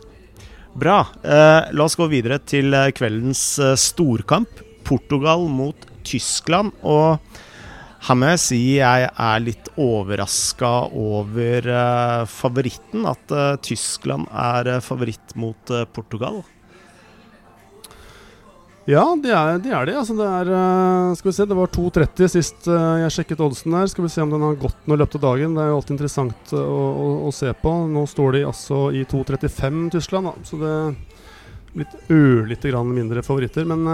Bra. 0.74 1.06
Eh, 1.24 1.72
la 1.72 1.84
oss 1.84 1.96
gå 1.98 2.06
videre 2.10 2.38
til 2.46 2.74
eh, 2.76 2.90
kveldens 2.94 3.42
eh, 3.58 3.76
storkamp. 3.78 4.62
Portugal 4.86 5.46
mot 5.50 5.86
Tyskland. 6.06 6.74
Og 6.86 7.18
her 8.06 8.16
må 8.16 8.30
jeg 8.32 8.40
si 8.42 8.60
jeg 8.78 9.08
er 9.10 9.42
litt 9.44 9.68
overraska 9.80 10.70
over 10.96 11.66
eh, 11.74 12.22
favoritten. 12.30 13.04
At 13.10 13.34
eh, 13.34 13.58
Tyskland 13.66 14.30
er 14.30 14.76
eh, 14.76 14.82
favoritt 14.84 15.36
mot 15.38 15.74
Portugal. 15.94 16.40
Ja, 18.88 19.02
det 19.22 19.32
er, 19.36 19.58
de 19.60 19.72
er 19.76 19.88
det. 19.88 19.94
Altså, 20.00 20.14
det 20.16 20.26
er 20.26 20.50
uh, 20.50 21.12
Skal 21.18 21.28
vi 21.30 21.34
se, 21.36 21.46
det 21.50 21.56
var 21.58 21.72
2,30 21.74 22.30
sist 22.32 22.68
uh, 22.70 22.96
jeg 23.02 23.14
sjekket 23.18 23.42
oddsen 23.44 23.76
der. 23.76 23.90
Skal 23.92 24.06
vi 24.06 24.12
se 24.12 24.24
om 24.24 24.32
den 24.32 24.44
har 24.44 24.56
gått 24.60 24.88
noe 24.88 24.96
i 24.96 25.02
løpet 25.02 25.18
av 25.20 25.26
dagen. 25.28 25.56
Det 25.56 25.62
er 25.62 25.70
jo 25.70 25.78
alltid 25.80 25.96
interessant 25.98 26.54
uh, 26.56 26.60
å, 26.64 26.82
å, 26.88 27.08
å, 27.28 27.32
se 27.34 27.52
på. 27.60 27.74
Nå 27.92 28.06
står 28.08 28.38
de 28.38 28.44
altså 28.48 28.86
i 28.96 29.04
2,35 29.10 29.82
Tyskland, 29.96 30.30
da. 30.30 30.48
så 30.48 30.60
det 30.62 30.72
er 30.76 30.94
blitt 31.74 31.98
ørlite 32.10 32.72
grann 32.72 32.94
mindre 32.96 33.22
favoritter. 33.22 33.68
Men 33.68 33.84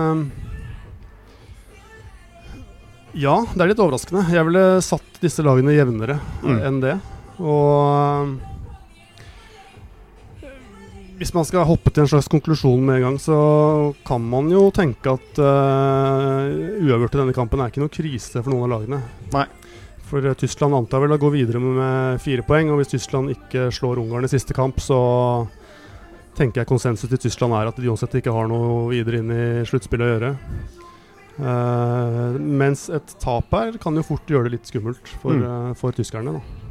ja, 3.16 3.34
det 3.52 3.64
er 3.64 3.70
litt 3.72 3.80
overraskende. 3.80 4.24
Jeg 4.32 4.48
ville 4.48 4.64
satt 4.84 5.20
disse 5.20 5.44
lagene 5.44 5.74
jevnere 5.74 6.18
mm. 6.44 6.58
enn 6.68 6.80
det. 6.84 6.96
Og 7.40 8.36
hvis 11.16 11.32
man 11.32 11.46
skal 11.48 11.64
hoppe 11.68 11.90
til 11.92 12.04
en 12.04 12.10
slags 12.10 12.28
konklusjon 12.28 12.82
med 12.84 12.98
en 12.98 13.06
gang, 13.06 13.20
så 13.20 13.36
kan 14.06 14.24
man 14.24 14.50
jo 14.52 14.66
tenke 14.74 15.14
at 15.16 15.38
uh, 15.40 16.50
uavgjort 16.84 17.16
i 17.16 17.20
denne 17.22 17.36
kampen 17.36 17.62
er 17.62 17.72
ikke 17.72 17.84
noe 17.84 17.92
krise 17.92 18.42
for 18.42 18.52
noen 18.52 18.66
av 18.66 18.74
lagene. 18.74 19.00
Nei. 19.32 19.46
For 20.10 20.24
uh, 20.24 20.34
Tyskland 20.38 20.76
antar 20.76 21.04
vel 21.04 21.16
å 21.16 21.20
gå 21.20 21.30
videre 21.32 21.62
med 21.62 22.20
fire 22.22 22.44
poeng, 22.46 22.72
og 22.72 22.82
hvis 22.82 22.92
Tyskland 22.92 23.32
ikke 23.32 23.70
slår 23.74 24.02
Ungarn 24.02 24.28
i 24.28 24.32
siste 24.32 24.56
kamp, 24.56 24.82
så 24.84 24.98
tenker 26.36 26.60
jeg 26.62 26.68
konsensus 26.68 27.08
til 27.08 27.22
Tyskland 27.22 27.56
er 27.56 27.70
at 27.70 27.80
de 27.80 27.88
uansett 27.88 28.18
ikke 28.20 28.34
har 28.36 28.50
noe 28.50 28.90
videre 28.92 29.22
inn 29.22 29.32
i 29.32 29.46
sluttspillet 29.68 30.06
å 30.06 30.12
gjøre. 30.12 30.34
Uh, 31.36 32.36
mens 32.40 32.86
et 32.92 33.16
tap 33.20 33.52
her 33.56 33.80
kan 33.80 33.96
jo 33.96 34.04
fort 34.04 34.28
gjøre 34.28 34.50
det 34.50 34.58
litt 34.58 34.68
skummelt 34.68 35.16
for, 35.22 35.32
mm. 35.32 35.76
for 35.80 35.96
tyskerne. 35.96 36.36
da. 36.36 36.65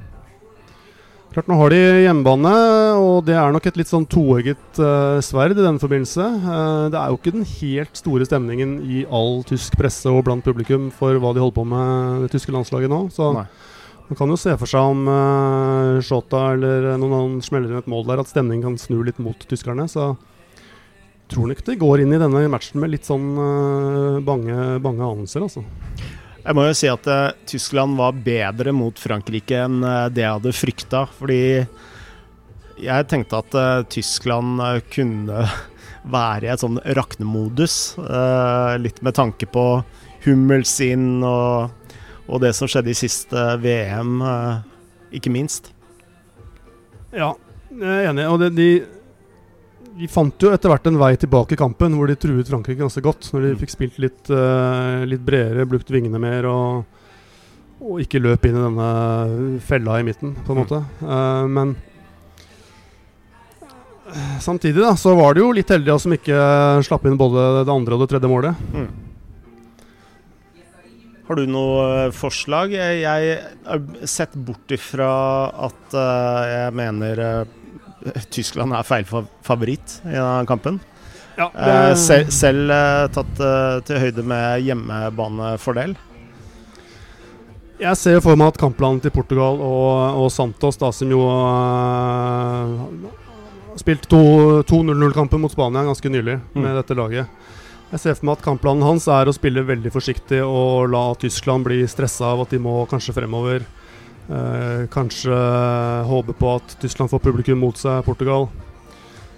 Klart 1.36 1.50
Nå 1.52 1.56
har 1.60 1.74
de 1.74 1.80
hjemmebane, 2.06 2.52
og 2.96 3.26
det 3.28 3.34
er 3.36 3.52
nok 3.52 3.66
et 3.68 3.76
litt 3.76 3.90
sånn 3.90 4.06
toegget 4.08 4.78
uh, 4.80 5.18
sverd 5.20 5.52
i 5.52 5.58
denne 5.58 5.82
forbindelse. 5.82 6.24
Uh, 6.24 6.86
det 6.94 6.96
er 6.96 7.10
jo 7.12 7.18
ikke 7.18 7.34
den 7.36 7.48
helt 7.50 8.00
store 8.00 8.24
stemningen 8.24 8.78
i 8.88 9.02
all 9.12 9.42
tysk 9.44 9.76
presse 9.76 10.08
og 10.08 10.24
blant 10.30 10.48
publikum 10.48 10.86
for 10.96 11.20
hva 11.20 11.34
de 11.36 11.44
holder 11.44 11.58
på 11.58 11.66
med 11.68 12.24
det 12.24 12.30
tyske 12.38 12.56
landslaget 12.56 12.88
nå. 12.94 13.02
Så 13.12 13.34
Nei. 13.36 13.44
man 14.08 14.22
kan 14.22 14.32
jo 14.32 14.40
se 14.40 14.56
for 14.62 14.72
seg 14.78 14.96
om 14.96 15.04
uh, 15.12 16.00
Shota 16.00 16.46
eller 16.54 16.94
noen 16.94 17.18
annen 17.20 17.44
smeller 17.44 17.74
inn 17.74 17.84
et 17.84 17.92
mål 17.92 18.08
der, 18.14 18.24
at 18.24 18.32
stemningen 18.32 18.70
kan 18.70 18.80
snu 18.80 19.02
litt 19.04 19.20
mot 19.20 19.44
tyskerne. 19.52 19.90
Så 19.92 20.14
tror 21.36 21.52
nok 21.52 21.66
de 21.68 21.76
går 21.84 22.06
inn 22.06 22.16
i 22.16 22.22
denne 22.22 22.48
matchen 22.54 22.80
med 22.80 22.96
litt 22.96 23.12
sånn 23.12 23.34
uh, 23.36 24.24
bange, 24.24 24.78
bange 24.88 25.04
anelser, 25.04 25.44
altså. 25.50 25.68
Jeg 26.46 26.54
må 26.54 26.68
jo 26.68 26.74
si 26.78 26.86
at 26.86 27.08
uh, 27.10 27.34
Tyskland 27.50 27.98
var 27.98 28.18
bedre 28.22 28.70
mot 28.76 29.00
Frankrike 29.02 29.64
enn 29.66 29.80
uh, 29.82 30.06
det 30.14 30.22
jeg 30.22 30.38
hadde 30.38 30.52
frykta. 30.54 31.02
Fordi 31.18 31.40
jeg 32.86 33.08
tenkte 33.10 33.40
at 33.42 33.58
uh, 33.58 33.86
Tyskland 33.90 34.62
kunne 34.94 35.48
være 36.16 36.46
i 36.46 36.52
et 36.54 36.62
sånn 36.62 36.78
raknemodus. 37.00 37.96
litt 38.78 39.02
med 39.02 39.16
tanke 39.18 39.48
på 39.50 39.66
Hummels 40.28 40.76
inn 40.86 41.24
og, 41.26 41.74
og, 42.28 42.38
det 42.44 42.52
som 42.54 42.70
skjedde 42.70 42.94
i 42.94 42.98
siste 43.00 43.46
VM, 43.58 44.22
ikke 45.18 45.34
minst. 45.34 45.72
Ja, 47.10 47.32
jeg 47.74 47.90
er 47.90 48.12
enig. 48.12 48.28
Og 48.30 48.38
det, 48.44 48.52
de 48.54 48.70
de 49.96 50.08
fant 50.12 50.44
jo 50.44 50.52
etter 50.52 50.72
hvert 50.72 50.88
en 50.90 51.00
vei 51.00 51.14
tilbake 51.20 51.56
i 51.56 51.60
kampen, 51.60 51.96
hvor 51.96 52.10
de 52.10 52.18
truet 52.20 52.50
Frankrike 52.52 52.82
ganske 52.82 53.04
godt. 53.04 53.30
Når 53.32 53.46
de 53.46 53.54
mm. 53.54 53.60
fikk 53.64 53.74
spilt 53.74 54.00
litt, 54.04 54.22
uh, 54.32 55.06
litt 55.08 55.24
bredere, 55.24 55.68
brukt 55.70 55.92
vingene 55.94 56.20
mer 56.22 56.48
og, 56.52 57.00
og, 57.80 58.00
ikke 58.04 58.24
løp 58.24 58.48
inn 58.48 58.60
i 58.60 58.66
denne 58.66 58.90
fella 59.64 60.00
i 60.02 60.08
midten, 60.08 60.36
på 60.44 60.52
en 60.52 60.60
mm. 60.60 60.64
måte. 60.64 60.82
Uh, 61.00 61.46
men 61.48 61.76
samtidig 64.44 64.84
da, 64.84 64.94
så 65.00 65.16
var 65.18 65.36
det 65.36 65.44
jo 65.46 65.56
litt 65.56 65.72
heldige 65.72 65.98
som 66.04 66.14
ikke 66.14 66.38
slapp 66.86 67.08
inn 67.08 67.18
både 67.20 67.66
det 67.66 67.74
andre 67.74 67.96
og 67.96 68.04
det 68.04 68.12
tredje 68.14 68.32
målet. 68.32 68.64
Mm. 68.76 68.90
Har 71.26 71.40
du 71.40 71.48
noe 71.50 71.86
eh, 72.04 72.12
forslag? 72.14 72.76
Jeg 72.76 73.38
har 73.66 73.86
sett 74.06 74.36
bort 74.38 74.70
ifra 74.76 75.08
at 75.66 75.96
jeg 75.96 76.76
mener 76.78 77.24
Tyskland 78.36 78.76
er 78.76 78.88
feil 78.88 79.08
favoritt 79.08 80.00
i 80.06 80.14
denne 80.16 80.46
kampen. 80.50 80.82
Ja, 81.36 81.50
det... 81.52 81.98
selv, 82.00 82.32
selv 82.32 82.72
eh, 82.72 83.06
tatt 83.12 83.40
eh, 83.44 83.80
til 83.88 84.00
høyde 84.06 84.24
med 84.24 84.64
hjemmebanefordel. 84.64 85.96
Jeg 87.76 88.00
ser 88.00 88.22
for 88.24 88.40
meg 88.40 88.54
at 88.54 88.60
kampplanen 88.62 89.02
til 89.04 89.12
Portugal 89.12 89.60
og, 89.60 90.22
og 90.22 90.30
Santos, 90.32 90.78
da, 90.80 90.94
som 90.96 91.12
jo 91.12 91.26
uh, 91.28 92.86
spilte 93.76 94.08
to 94.08 94.80
0-0-kampen 94.88 95.44
mot 95.44 95.52
Spania 95.52 95.84
ganske 95.84 96.12
nylig 96.12 96.38
mm. 96.40 96.62
med 96.62 96.72
dette 96.80 96.96
laget. 96.96 97.52
Jeg 97.92 98.02
ser 98.02 98.16
for 98.16 98.30
meg 98.30 98.40
at 98.40 98.46
kampplanen 98.48 98.86
hans 98.88 99.10
er 99.12 99.28
å 99.28 99.36
spille 99.36 99.66
veldig 99.68 99.92
forsiktig 99.92 100.40
og 100.44 100.88
la 100.94 101.04
Tyskland 101.20 101.68
bli 101.68 101.84
stressa 101.88 102.32
av 102.32 102.46
at 102.46 102.56
de 102.56 102.62
må 102.64 102.78
kanskje 102.92 103.14
fremover. 103.18 103.68
Eh, 104.26 104.88
kanskje 104.90 105.36
håpe 106.10 106.34
på 106.34 106.56
at 106.58 106.78
Tyskland 106.82 107.12
får 107.12 107.22
publikum 107.28 107.60
mot 107.62 107.78
seg, 107.78 108.02
Portugal. 108.08 108.48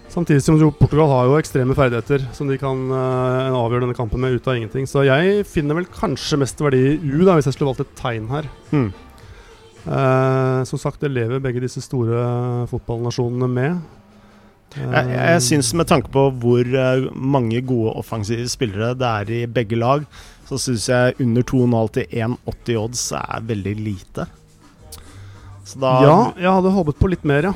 Samtidig 0.07 0.39
som 0.45 0.55
Portugal 0.79 1.09
har 1.11 1.25
jo 1.27 1.35
ekstreme 1.35 1.75
ferdigheter 1.75 2.23
som 2.33 2.47
de 2.47 2.55
kan 2.57 2.85
uh, 2.89 3.51
avgjøre 3.51 3.83
denne 3.83 3.97
kampen 3.97 4.21
med 4.23 4.37
ut 4.37 4.47
av 4.47 4.55
ingenting. 4.55 4.87
Så 4.87 5.03
jeg 5.03 5.43
finner 5.45 5.75
vel 5.77 5.89
kanskje 5.91 6.39
mest 6.39 6.63
verdi 6.63 6.79
i 6.79 6.95
U, 6.95 7.25
da, 7.27 7.35
hvis 7.35 7.49
jeg 7.49 7.57
skulle 7.57 7.73
valgt 7.73 7.83
et 7.83 7.99
tegn 7.99 8.31
her. 8.31 8.47
Mm. 8.71 8.87
Uh, 9.83 10.63
som 10.65 10.79
sagt, 10.79 11.03
det 11.03 11.11
lever 11.11 11.43
begge 11.43 11.61
disse 11.61 11.83
store 11.83 12.23
fotballnasjonene 12.71 13.51
med. 13.51 13.83
Uh, 14.79 14.95
jeg 14.95 15.11
jeg 15.11 15.45
syns 15.51 15.73
med 15.75 15.91
tanke 15.91 16.09
på 16.15 16.29
hvor 16.39 16.73
mange 17.13 17.61
gode 17.67 17.99
offensive 17.99 18.47
spillere 18.49 18.95
det 18.97 19.11
er 19.11 19.35
i 19.41 19.43
begge 19.59 19.77
lag, 19.77 20.07
så 20.47 20.55
syns 20.55 20.87
jeg 20.87 21.19
under 21.19 21.43
2,5 21.51 21.95
til 21.99 22.19
1,80 22.23 22.83
odds 22.87 23.07
er 23.19 23.47
veldig 23.51 23.79
lite 23.83 24.31
ja, 25.75 26.17
jeg 26.39 26.53
hadde 26.59 26.71
håpet 26.71 26.99
på 26.99 27.09
litt 27.11 27.25
mer, 27.27 27.49
ja. 27.49 27.53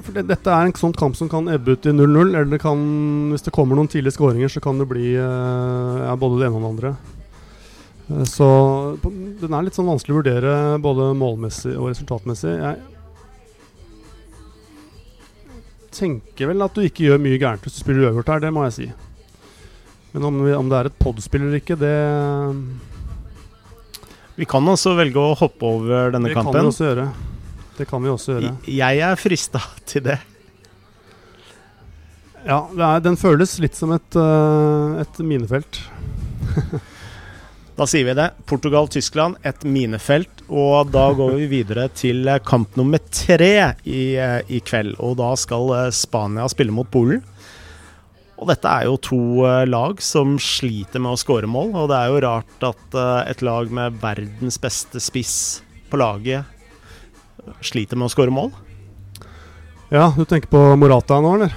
For 0.00 0.16
det, 0.16 0.24
dette 0.30 0.52
er 0.52 0.66
en 0.66 0.76
sånn 0.78 0.94
kamp 0.96 1.16
som 1.18 1.28
kan 1.30 1.48
ebbe 1.52 1.76
ut 1.76 1.86
i 1.86 1.92
0-0. 1.92 2.30
Eller 2.32 2.48
det 2.48 2.60
kan, 2.62 2.78
hvis 3.34 3.44
det 3.46 3.52
kommer 3.54 3.76
noen 3.76 3.90
tidlige 3.90 4.16
skåringer, 4.16 4.48
så 4.52 4.62
kan 4.64 4.80
det 4.80 4.88
bli 4.90 5.12
uh, 5.18 6.06
ja, 6.06 6.14
både 6.18 6.40
det 6.40 6.48
ene 6.48 6.56
og 6.56 6.64
det 6.64 6.70
andre. 6.70 6.94
Uh, 8.08 8.24
så 8.28 8.48
den 9.02 9.52
er 9.52 9.66
litt 9.66 9.76
sånn 9.76 9.90
vanskelig 9.90 10.16
å 10.16 10.20
vurdere 10.22 10.54
både 10.82 11.12
målmessig 11.20 11.76
og 11.76 11.92
resultatmessig. 11.92 12.56
Jeg 12.56 12.80
tenker 16.00 16.50
vel 16.50 16.64
at 16.64 16.74
du 16.76 16.82
ikke 16.86 17.06
gjør 17.08 17.20
mye 17.22 17.38
gærent 17.38 17.64
hvis 17.66 17.76
du 17.76 17.82
spiller 17.82 18.08
uavgjort 18.08 18.34
her, 18.34 18.44
det 18.46 18.54
må 18.56 18.64
jeg 18.68 18.76
si. 18.78 18.88
Men 20.14 20.26
om, 20.26 20.40
om 20.58 20.70
det 20.70 20.78
er 20.78 20.88
et 20.88 21.02
pod-spill 21.02 21.44
eller 21.44 21.60
ikke, 21.60 21.76
det 21.78 21.96
vi 24.40 24.46
kan 24.48 24.64
også 24.72 24.94
velge 24.96 25.20
å 25.20 25.34
hoppe 25.36 25.68
over 25.68 26.14
denne 26.14 26.30
det 26.30 26.36
kampen. 26.38 26.54
Kan 26.54 26.64
vi 26.64 26.72
også 26.72 26.86
gjøre. 26.86 27.06
Det 27.76 27.86
kan 27.88 28.04
vi 28.04 28.12
også 28.12 28.36
gjøre. 28.36 28.52
Jeg 28.72 29.02
er 29.04 29.18
frista 29.20 29.60
til 29.90 30.06
det. 30.08 30.16
Ja, 32.46 32.62
er, 32.72 33.02
den 33.04 33.18
føles 33.20 33.58
litt 33.60 33.76
som 33.76 33.92
et, 33.92 34.16
uh, 34.16 34.96
et 35.02 35.20
minefelt. 35.20 35.82
da 37.78 37.88
sier 37.88 38.06
vi 38.08 38.16
det. 38.16 38.30
Portugal-Tyskland, 38.48 39.36
et 39.44 39.66
minefelt. 39.68 40.40
Og 40.48 40.88
da 40.94 41.10
går 41.16 41.36
vi 41.42 41.50
videre 41.52 41.90
til 41.92 42.32
kamp 42.48 42.80
nummer 42.80 43.02
tre 43.12 43.52
i, 43.84 44.16
eh, 44.16 44.40
i 44.48 44.62
kveld. 44.64 44.96
Og 45.04 45.18
da 45.20 45.34
skal 45.38 45.68
eh, 45.76 45.90
Spania 45.94 46.48
spille 46.48 46.72
mot 46.74 46.88
Polen. 46.88 47.20
Og 48.40 48.48
dette 48.48 48.70
er 48.72 48.86
jo 48.88 48.96
to 49.04 49.20
uh, 49.44 49.66
lag 49.68 50.00
som 50.04 50.38
sliter 50.40 51.02
med 51.02 51.12
å 51.12 51.20
skåre 51.20 51.48
mål, 51.50 51.74
og 51.76 51.90
det 51.92 51.98
er 51.98 52.08
jo 52.08 52.22
rart 52.24 52.64
at 52.70 52.96
uh, 52.96 53.20
et 53.28 53.44
lag 53.44 53.68
med 53.72 54.00
verdens 54.00 54.56
beste 54.60 55.02
spiss 55.02 55.36
på 55.92 56.00
laget 56.00 56.56
sliter 57.64 57.98
med 57.98 58.08
å 58.08 58.12
skåre 58.12 58.32
mål. 58.32 58.52
Ja, 59.90 60.10
du 60.14 60.24
tenker 60.28 60.50
på 60.52 60.60
Morata 60.78 61.18
nå, 61.22 61.34
eller? 61.38 61.54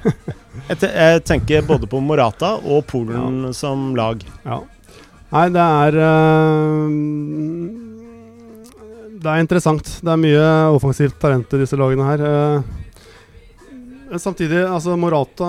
Jeg, 0.70 0.76
te 0.78 0.88
jeg 0.94 1.22
tenker 1.26 1.64
både 1.66 1.88
på 1.90 1.98
Morata 2.04 2.52
og 2.62 2.84
Polen 2.86 3.48
som 3.56 3.88
lag. 3.98 4.20
Ja. 4.44 4.60
Nei, 5.32 5.46
det 5.50 5.62
er 5.62 5.96
øh, 5.98 6.92
Det 9.18 9.32
er 9.32 9.42
interessant. 9.42 9.90
Det 9.98 10.12
er 10.12 10.20
mye 10.20 10.44
offensivt 10.76 11.18
talent 11.22 11.50
i 11.56 11.62
disse 11.64 11.78
lagene 11.80 12.06
her. 12.06 12.22
Uh, 12.22 12.89
samtidig, 14.18 14.64
altså 14.66 14.96
Morata 14.98 15.48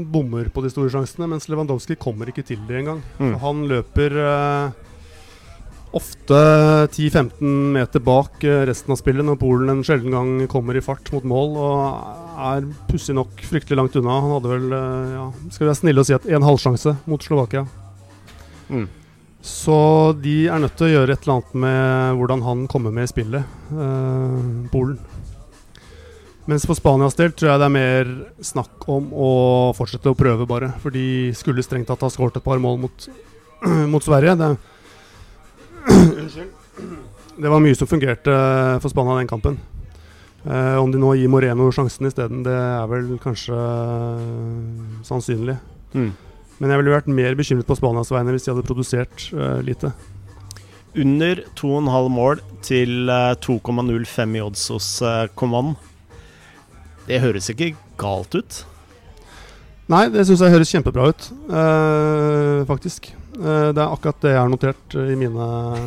bommer 0.00 0.48
på 0.52 0.62
de 0.64 0.70
store 0.72 0.92
sjansene, 0.92 1.28
mens 1.28 1.48
Lewandowski 1.50 1.98
kommer 2.00 2.30
ikke 2.30 2.46
til 2.46 2.60
det 2.68 2.78
engang. 2.80 3.02
Mm. 3.18 3.34
Han 3.42 3.64
løper 3.68 4.16
eh, 4.22 4.78
ofte 5.98 6.38
10-15 6.92 7.42
meter 7.74 8.04
bak 8.04 8.44
resten 8.68 8.94
av 8.94 9.00
spillet 9.00 9.26
når 9.26 9.40
Polen 9.40 9.72
en 9.72 9.84
sjelden 9.84 10.16
gang 10.16 10.32
kommer 10.52 10.76
i 10.76 10.84
fart 10.84 11.10
mot 11.14 11.26
mål 11.28 11.56
og 11.60 11.82
er 12.48 12.68
pussig 12.88 13.16
nok 13.18 13.42
fryktelig 13.48 13.80
langt 13.80 13.98
unna. 14.00 14.20
Han 14.24 14.36
hadde 14.36 14.54
vel, 14.54 14.78
ja, 15.16 15.26
skal 15.48 15.66
vi 15.66 15.70
være 15.72 15.80
snille 15.82 16.04
og 16.04 16.08
si 16.08 16.16
at 16.16 16.28
en 16.28 16.48
halvsjanse 16.48 16.96
mot 17.08 17.24
Slovakia. 17.24 17.66
Mm. 18.68 18.88
Så 19.44 19.78
de 20.18 20.48
er 20.50 20.60
nødt 20.60 20.74
til 20.78 20.88
å 20.88 20.92
gjøre 20.92 21.14
et 21.14 21.22
eller 21.22 21.38
annet 21.38 21.54
med 21.62 22.18
hvordan 22.18 22.42
han 22.44 22.64
kommer 22.70 22.94
med 22.94 23.06
i 23.06 23.12
spillet, 23.12 23.58
eh, 23.70 24.48
Polen. 24.72 24.98
Mens 26.48 26.64
for 26.64 26.78
Spanias 26.78 27.16
del 27.18 27.34
tror 27.36 27.50
jeg 27.50 27.60
det 27.60 27.66
er 27.66 27.74
mer 27.74 28.12
snakk 28.40 28.86
om 28.88 29.10
å 29.12 29.30
fortsette 29.76 30.08
å 30.08 30.16
prøve, 30.16 30.46
bare. 30.48 30.70
For 30.80 30.94
de 30.94 31.34
skulle 31.36 31.64
strengt 31.64 31.90
tatt 31.90 32.04
ha 32.06 32.08
skåret 32.12 32.38
et 32.40 32.44
par 32.44 32.60
mål 32.62 32.78
mot, 32.86 33.08
mot 33.92 34.04
Sverige. 34.04 34.32
Det, 34.40 34.54
det 37.42 37.52
var 37.52 37.60
mye 37.60 37.76
som 37.76 37.90
fungerte 37.90 38.32
for 38.80 38.88
Spania 38.92 39.18
den 39.20 39.28
kampen. 39.28 39.58
Eh, 40.46 40.76
om 40.80 40.88
de 40.92 41.00
nå 41.00 41.12
gir 41.18 41.28
Moreno 41.28 41.68
sjansen 41.74 42.08
isteden, 42.08 42.40
det 42.46 42.54
er 42.54 42.86
vel 42.88 43.10
kanskje 43.20 43.58
sannsynlig. 45.04 45.58
Mm. 45.92 46.12
Men 46.58 46.72
jeg 46.72 46.80
ville 46.80 46.94
vært 46.94 47.10
mer 47.12 47.36
bekymret 47.38 47.68
på 47.68 47.76
Spanias 47.78 48.12
vegne 48.14 48.32
hvis 48.34 48.48
de 48.48 48.54
hadde 48.54 48.66
produsert 48.66 49.28
eh, 49.34 49.58
lite. 49.66 49.92
Under 50.98 51.44
2,5 51.60 52.08
mål 52.10 52.40
til 52.64 53.12
uh, 53.12 53.36
2,05 53.44 54.32
i 54.34 54.40
odds 54.42 54.64
hos 54.72 54.88
uh, 55.04 55.28
Coman. 55.38 55.74
Det 57.08 57.22
høres 57.22 57.48
ikke 57.52 57.72
galt 58.00 58.34
ut. 58.36 58.64
Nei, 59.88 60.04
det 60.12 60.26
syns 60.28 60.42
jeg 60.44 60.52
høres 60.52 60.68
kjempebra 60.68 61.06
ut, 61.08 61.30
uh, 61.48 62.60
faktisk. 62.68 63.08
Uh, 63.38 63.70
det 63.72 63.80
er 63.80 63.86
akkurat 63.86 64.18
det 64.20 64.34
jeg 64.34 64.42
har 64.42 64.50
notert 64.52 64.96
i 65.00 65.16
mine, 65.16 65.46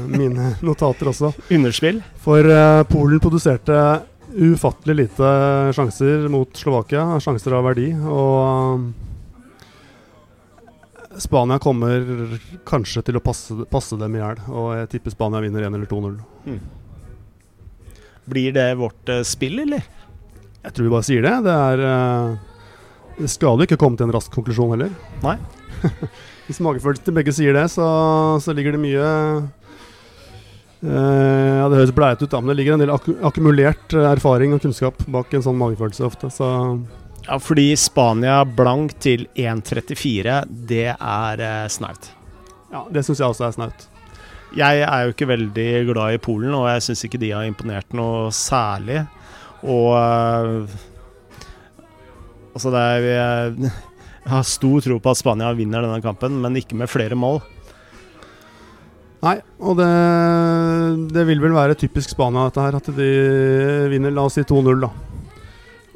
mine 0.10 0.56
notater 0.68 1.12
også. 1.12 1.30
Underspill? 1.54 2.02
For 2.24 2.50
uh, 2.50 2.82
Polen 2.90 3.22
produserte 3.22 3.78
ufattelig 4.32 4.96
lite 4.96 5.30
sjanser 5.76 6.26
mot 6.32 6.50
Slovakia, 6.58 7.20
sjanser 7.22 7.54
av 7.60 7.68
verdi. 7.70 7.92
Og 7.94 8.90
Spania 11.22 11.60
kommer 11.62 12.40
kanskje 12.66 13.06
til 13.06 13.20
å 13.20 13.24
passe, 13.24 13.54
passe 13.70 14.00
dem 14.02 14.16
i 14.18 14.24
hjel, 14.24 14.42
og 14.50 14.74
jeg 14.80 14.94
tipper 14.96 15.14
Spania 15.14 15.44
vinner 15.44 15.68
1 15.68 15.78
eller 15.78 15.90
2-0. 15.92 16.16
Mm. 16.48 16.62
Blir 18.32 18.56
det 18.58 18.70
vårt 18.82 19.14
uh, 19.14 19.22
spill, 19.28 19.62
eller? 19.68 19.86
Jeg 20.62 20.76
tror 20.76 20.88
vi 20.88 20.94
bare 20.94 21.08
sier 21.08 21.26
det. 21.26 21.34
Det 21.46 21.56
er 21.56 21.78
uh, 21.86 22.36
Det 23.18 23.30
skal 23.32 23.58
jo 23.58 23.68
ikke 23.68 23.80
komme 23.82 23.98
til 24.00 24.08
en 24.10 24.16
rask 24.16 24.32
konklusjon 24.34 24.76
heller. 24.76 24.94
Nei. 25.26 25.38
Hvis 26.48 26.62
magefølelsen 26.64 27.08
til 27.08 27.16
begge 27.16 27.34
sier 27.36 27.56
det, 27.58 27.68
så, 27.74 27.88
så 28.44 28.54
ligger 28.54 28.76
det 28.76 28.84
mye 28.84 29.06
uh, 30.86 31.52
Ja, 31.62 31.66
det 31.70 31.80
høres 31.80 31.96
bleiete 31.96 32.26
ut, 32.26 32.34
da, 32.34 32.42
men 32.42 32.52
det 32.52 32.60
ligger 32.62 32.78
en 32.78 32.84
del 32.84 32.94
ak 32.94 33.08
akkumulert 33.32 33.96
erfaring 33.96 34.54
og 34.56 34.62
kunnskap 34.64 35.06
bak 35.14 35.34
en 35.34 35.46
sånn 35.46 35.62
magefølelse 35.62 36.06
ofte. 36.10 36.32
Så 36.34 36.50
ja, 37.28 37.38
fordi 37.40 37.76
Spania 37.78 38.42
blank 38.46 38.96
til 39.00 39.28
1,34, 39.38 40.42
det 40.50 40.90
er 40.96 41.44
eh, 41.46 41.68
snaut. 41.70 42.10
Ja, 42.72 42.86
det 42.90 43.04
syns 43.06 43.22
jeg 43.22 43.30
også 43.30 43.46
er 43.48 43.58
snaut. 43.58 43.88
Jeg 44.58 44.82
er 44.84 45.06
jo 45.06 45.14
ikke 45.14 45.30
veldig 45.30 45.68
glad 45.92 46.16
i 46.16 46.22
Polen, 46.22 46.56
og 46.58 46.66
jeg 46.72 46.88
syns 46.88 47.06
ikke 47.08 47.22
de 47.22 47.30
har 47.36 47.46
imponert 47.48 47.94
noe 47.96 48.32
særlig. 48.36 49.04
Og 49.62 49.92
uh, 49.94 50.80
Altså, 52.52 52.68
det 52.74 52.82
er 52.84 53.54
Jeg 54.26 54.30
har 54.30 54.44
stor 54.46 54.84
tro 54.86 55.00
på 55.02 55.12
at 55.12 55.18
Spania 55.18 55.50
vinner 55.58 55.82
denne 55.82 56.02
kampen, 56.04 56.36
men 56.44 56.58
ikke 56.60 56.78
med 56.78 56.92
flere 56.92 57.18
mål. 57.18 57.40
Nei, 59.22 59.36
og 59.62 59.80
det, 59.80 59.88
det 61.14 61.24
vil 61.26 61.42
vel 61.42 61.56
være 61.58 61.78
typisk 61.78 62.14
Spania, 62.14 62.44
dette 62.50 62.66
her. 62.68 62.78
At 62.78 62.92
de 62.94 63.08
vinner, 63.90 64.14
la 64.14 64.28
oss 64.28 64.38
si 64.38 64.46
2-0, 64.46 64.78
da. 64.84 64.92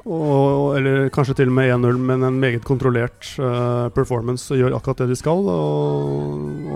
Og, 0.06 0.76
eller 0.78 1.08
kanskje 1.14 1.38
til 1.40 1.50
og 1.50 1.56
med 1.58 1.72
1-0, 1.74 2.02
men 2.02 2.26
en 2.26 2.42
meget 2.42 2.66
kontrollert 2.66 3.32
uh, 3.42 3.94
performance 3.94 4.54
og 4.54 4.62
gjør 4.62 4.76
akkurat 4.78 5.02
det 5.02 5.12
de 5.14 5.18
skal. 5.22 5.46
Og 5.50 6.75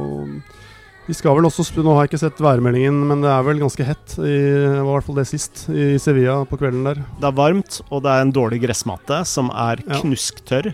de 1.09 1.15
skal 1.17 1.33
vel 1.39 1.47
også 1.47 1.63
Nå 1.81 1.93
har 1.95 2.05
jeg 2.05 2.11
ikke 2.11 2.21
sett 2.21 2.41
værmeldingen, 2.43 2.99
men 3.09 3.23
det 3.23 3.29
er 3.33 3.45
vel 3.47 3.57
ganske 3.63 3.85
hett. 3.87 4.13
I, 4.21 4.35
i 4.77 4.83
hvert 4.85 5.05
fall 5.07 5.17
det 5.17 5.25
sist, 5.29 5.63
i 5.73 5.95
Sevilla 6.01 6.35
på 6.45 6.59
kvelden 6.59 6.85
der. 6.85 6.99
Det 7.17 7.25
er 7.31 7.37
varmt, 7.39 7.79
og 7.89 8.03
det 8.05 8.11
er 8.13 8.25
en 8.27 8.33
dårlig 8.35 8.59
gressmatte 8.61 9.23
som 9.25 9.49
er 9.49 9.81
Ja. 9.87 9.97
knusktørr. 10.03 10.69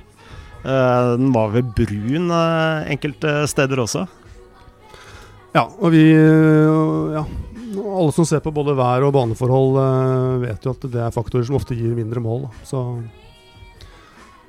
Uh, 0.66 1.14
den 1.16 1.30
var 1.32 1.54
vel 1.54 1.64
brun 1.78 2.28
uh, 2.34 2.84
enkelte 2.92 3.46
steder 3.48 3.80
også. 3.86 4.08
Ja, 5.56 5.68
og 5.80 5.92
vi 5.96 6.04
uh, 6.18 7.16
Ja. 7.16 7.26
Alle 7.76 8.12
som 8.16 8.24
ser 8.28 8.40
på 8.40 8.54
både 8.56 8.72
vær 8.76 9.04
og 9.04 9.12
baneforhold, 9.16 9.76
uh, 9.80 10.44
vet 10.44 10.64
jo 10.64 10.72
at 10.76 10.84
det 10.92 11.00
er 11.06 11.16
faktorer 11.16 11.48
som 11.48 11.58
ofte 11.60 11.76
gir 11.76 11.96
mindre 11.96 12.24
mål. 12.24 12.48
Da. 12.48 12.68
Så 12.68 12.84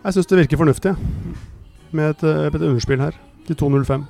jeg 0.02 0.14
syns 0.14 0.30
det 0.30 0.42
virker 0.42 0.60
fornuftig 0.62 0.92
med 1.94 2.14
et, 2.14 2.22
et 2.54 2.62
underspill 2.62 3.02
her, 3.02 3.18
til 3.46 3.58
2.05. 3.58 4.06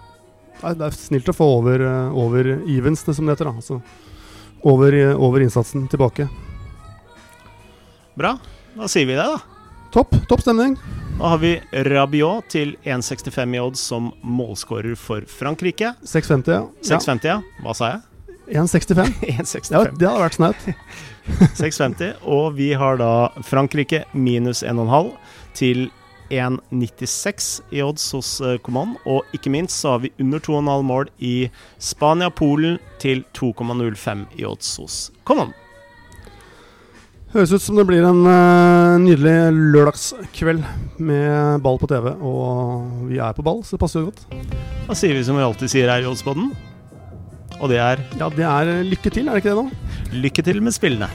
Det 0.60 0.86
er, 0.88 0.96
snilt 0.96 1.28
å 1.30 1.36
få 1.36 1.46
over, 1.58 1.82
uh, 1.84 2.16
over 2.16 2.48
evens, 2.56 3.04
det 3.06 3.16
som 3.16 3.26
det 3.26 3.36
heter. 3.36 3.50
Da. 3.50 3.56
Altså, 3.60 3.80
over, 4.66 4.96
uh, 4.96 5.14
over 5.20 5.44
innsatsen 5.44 5.86
tilbake. 5.92 6.28
Bra. 8.16 8.36
Da 8.76 8.88
sier 8.88 9.08
vi 9.08 9.16
det, 9.18 9.26
da. 9.26 9.40
Topp 9.92 10.16
topp 10.28 10.42
stemning. 10.44 10.76
Da 11.16 11.30
har 11.32 11.38
vi 11.40 11.54
Rabiot 11.86 12.50
til 12.52 12.74
1,65 12.84 13.54
i 13.56 13.60
odds 13.60 13.80
som 13.92 14.10
målskårer 14.20 14.96
for 15.00 15.24
Frankrike. 15.30 15.94
6,50, 16.04 16.50
ja. 16.52 16.64
6,50, 16.84 17.30
ja. 17.30 17.38
Hva 17.64 17.76
sa 17.76 17.94
jeg? 17.94 18.02
1,65. 18.60 19.14
1,65. 19.22 19.70
Ja, 19.72 19.84
det 19.84 20.08
hadde 20.08 20.24
vært 20.26 20.36
snaut. 20.36 20.66
6,50. 21.60 22.18
Og 22.28 22.50
vi 22.58 22.72
har 22.78 23.00
da 23.00 23.12
Frankrike 23.46 24.04
minus 24.12 24.60
1,5 24.66 25.12
til 25.56 25.86
1,96 26.30 27.48
i 27.76 27.82
odds 27.84 28.04
hos 28.16 28.30
uh, 28.44 28.56
Coman. 28.64 28.96
Og 29.06 29.22
ikke 29.36 29.52
minst 29.52 29.78
så 29.82 29.94
har 29.96 30.02
vi 30.04 30.12
under 30.22 30.42
2,5 30.42 30.82
mål 30.88 31.10
i 31.22 31.34
Spania-Polen 31.82 32.78
til 33.02 33.24
2,05 33.36 34.26
i 34.40 34.44
odds 34.48 34.74
hos 34.82 34.98
Coman. 35.28 35.54
Høres 37.34 37.50
ut 37.52 37.60
som 37.64 37.76
det 37.76 37.84
blir 37.88 38.04
en 38.06 38.22
uh, 38.24 38.96
nydelig 39.02 39.34
lørdagskveld 39.74 40.62
med 41.02 41.60
ball 41.64 41.76
på 41.82 41.88
TV. 41.90 42.12
Og 42.24 43.08
vi 43.10 43.18
er 43.20 43.34
på 43.36 43.44
ball, 43.44 43.60
så 43.66 43.76
det 43.76 43.82
passer 43.82 44.00
jo 44.04 44.12
godt. 44.12 44.22
Da 44.86 44.96
sier 44.96 45.16
vi 45.18 45.24
som 45.26 45.36
vi 45.36 45.44
alltid 45.44 45.72
sier 45.72 45.90
her 45.90 46.04
i 46.04 46.08
Oddsboden, 46.08 46.52
Og 47.60 47.68
det 47.72 47.78
er 47.80 48.00
Ja, 48.20 48.28
det 48.30 48.44
er 48.46 48.84
lykke 48.84 49.10
til, 49.10 49.28
er 49.28 49.34
det 49.36 49.44
ikke 49.44 49.54
det 49.54 49.64
nå? 49.64 49.70
lykke 50.22 50.42
til 50.46 50.62
med 50.62 50.72
spillene. 50.72 51.08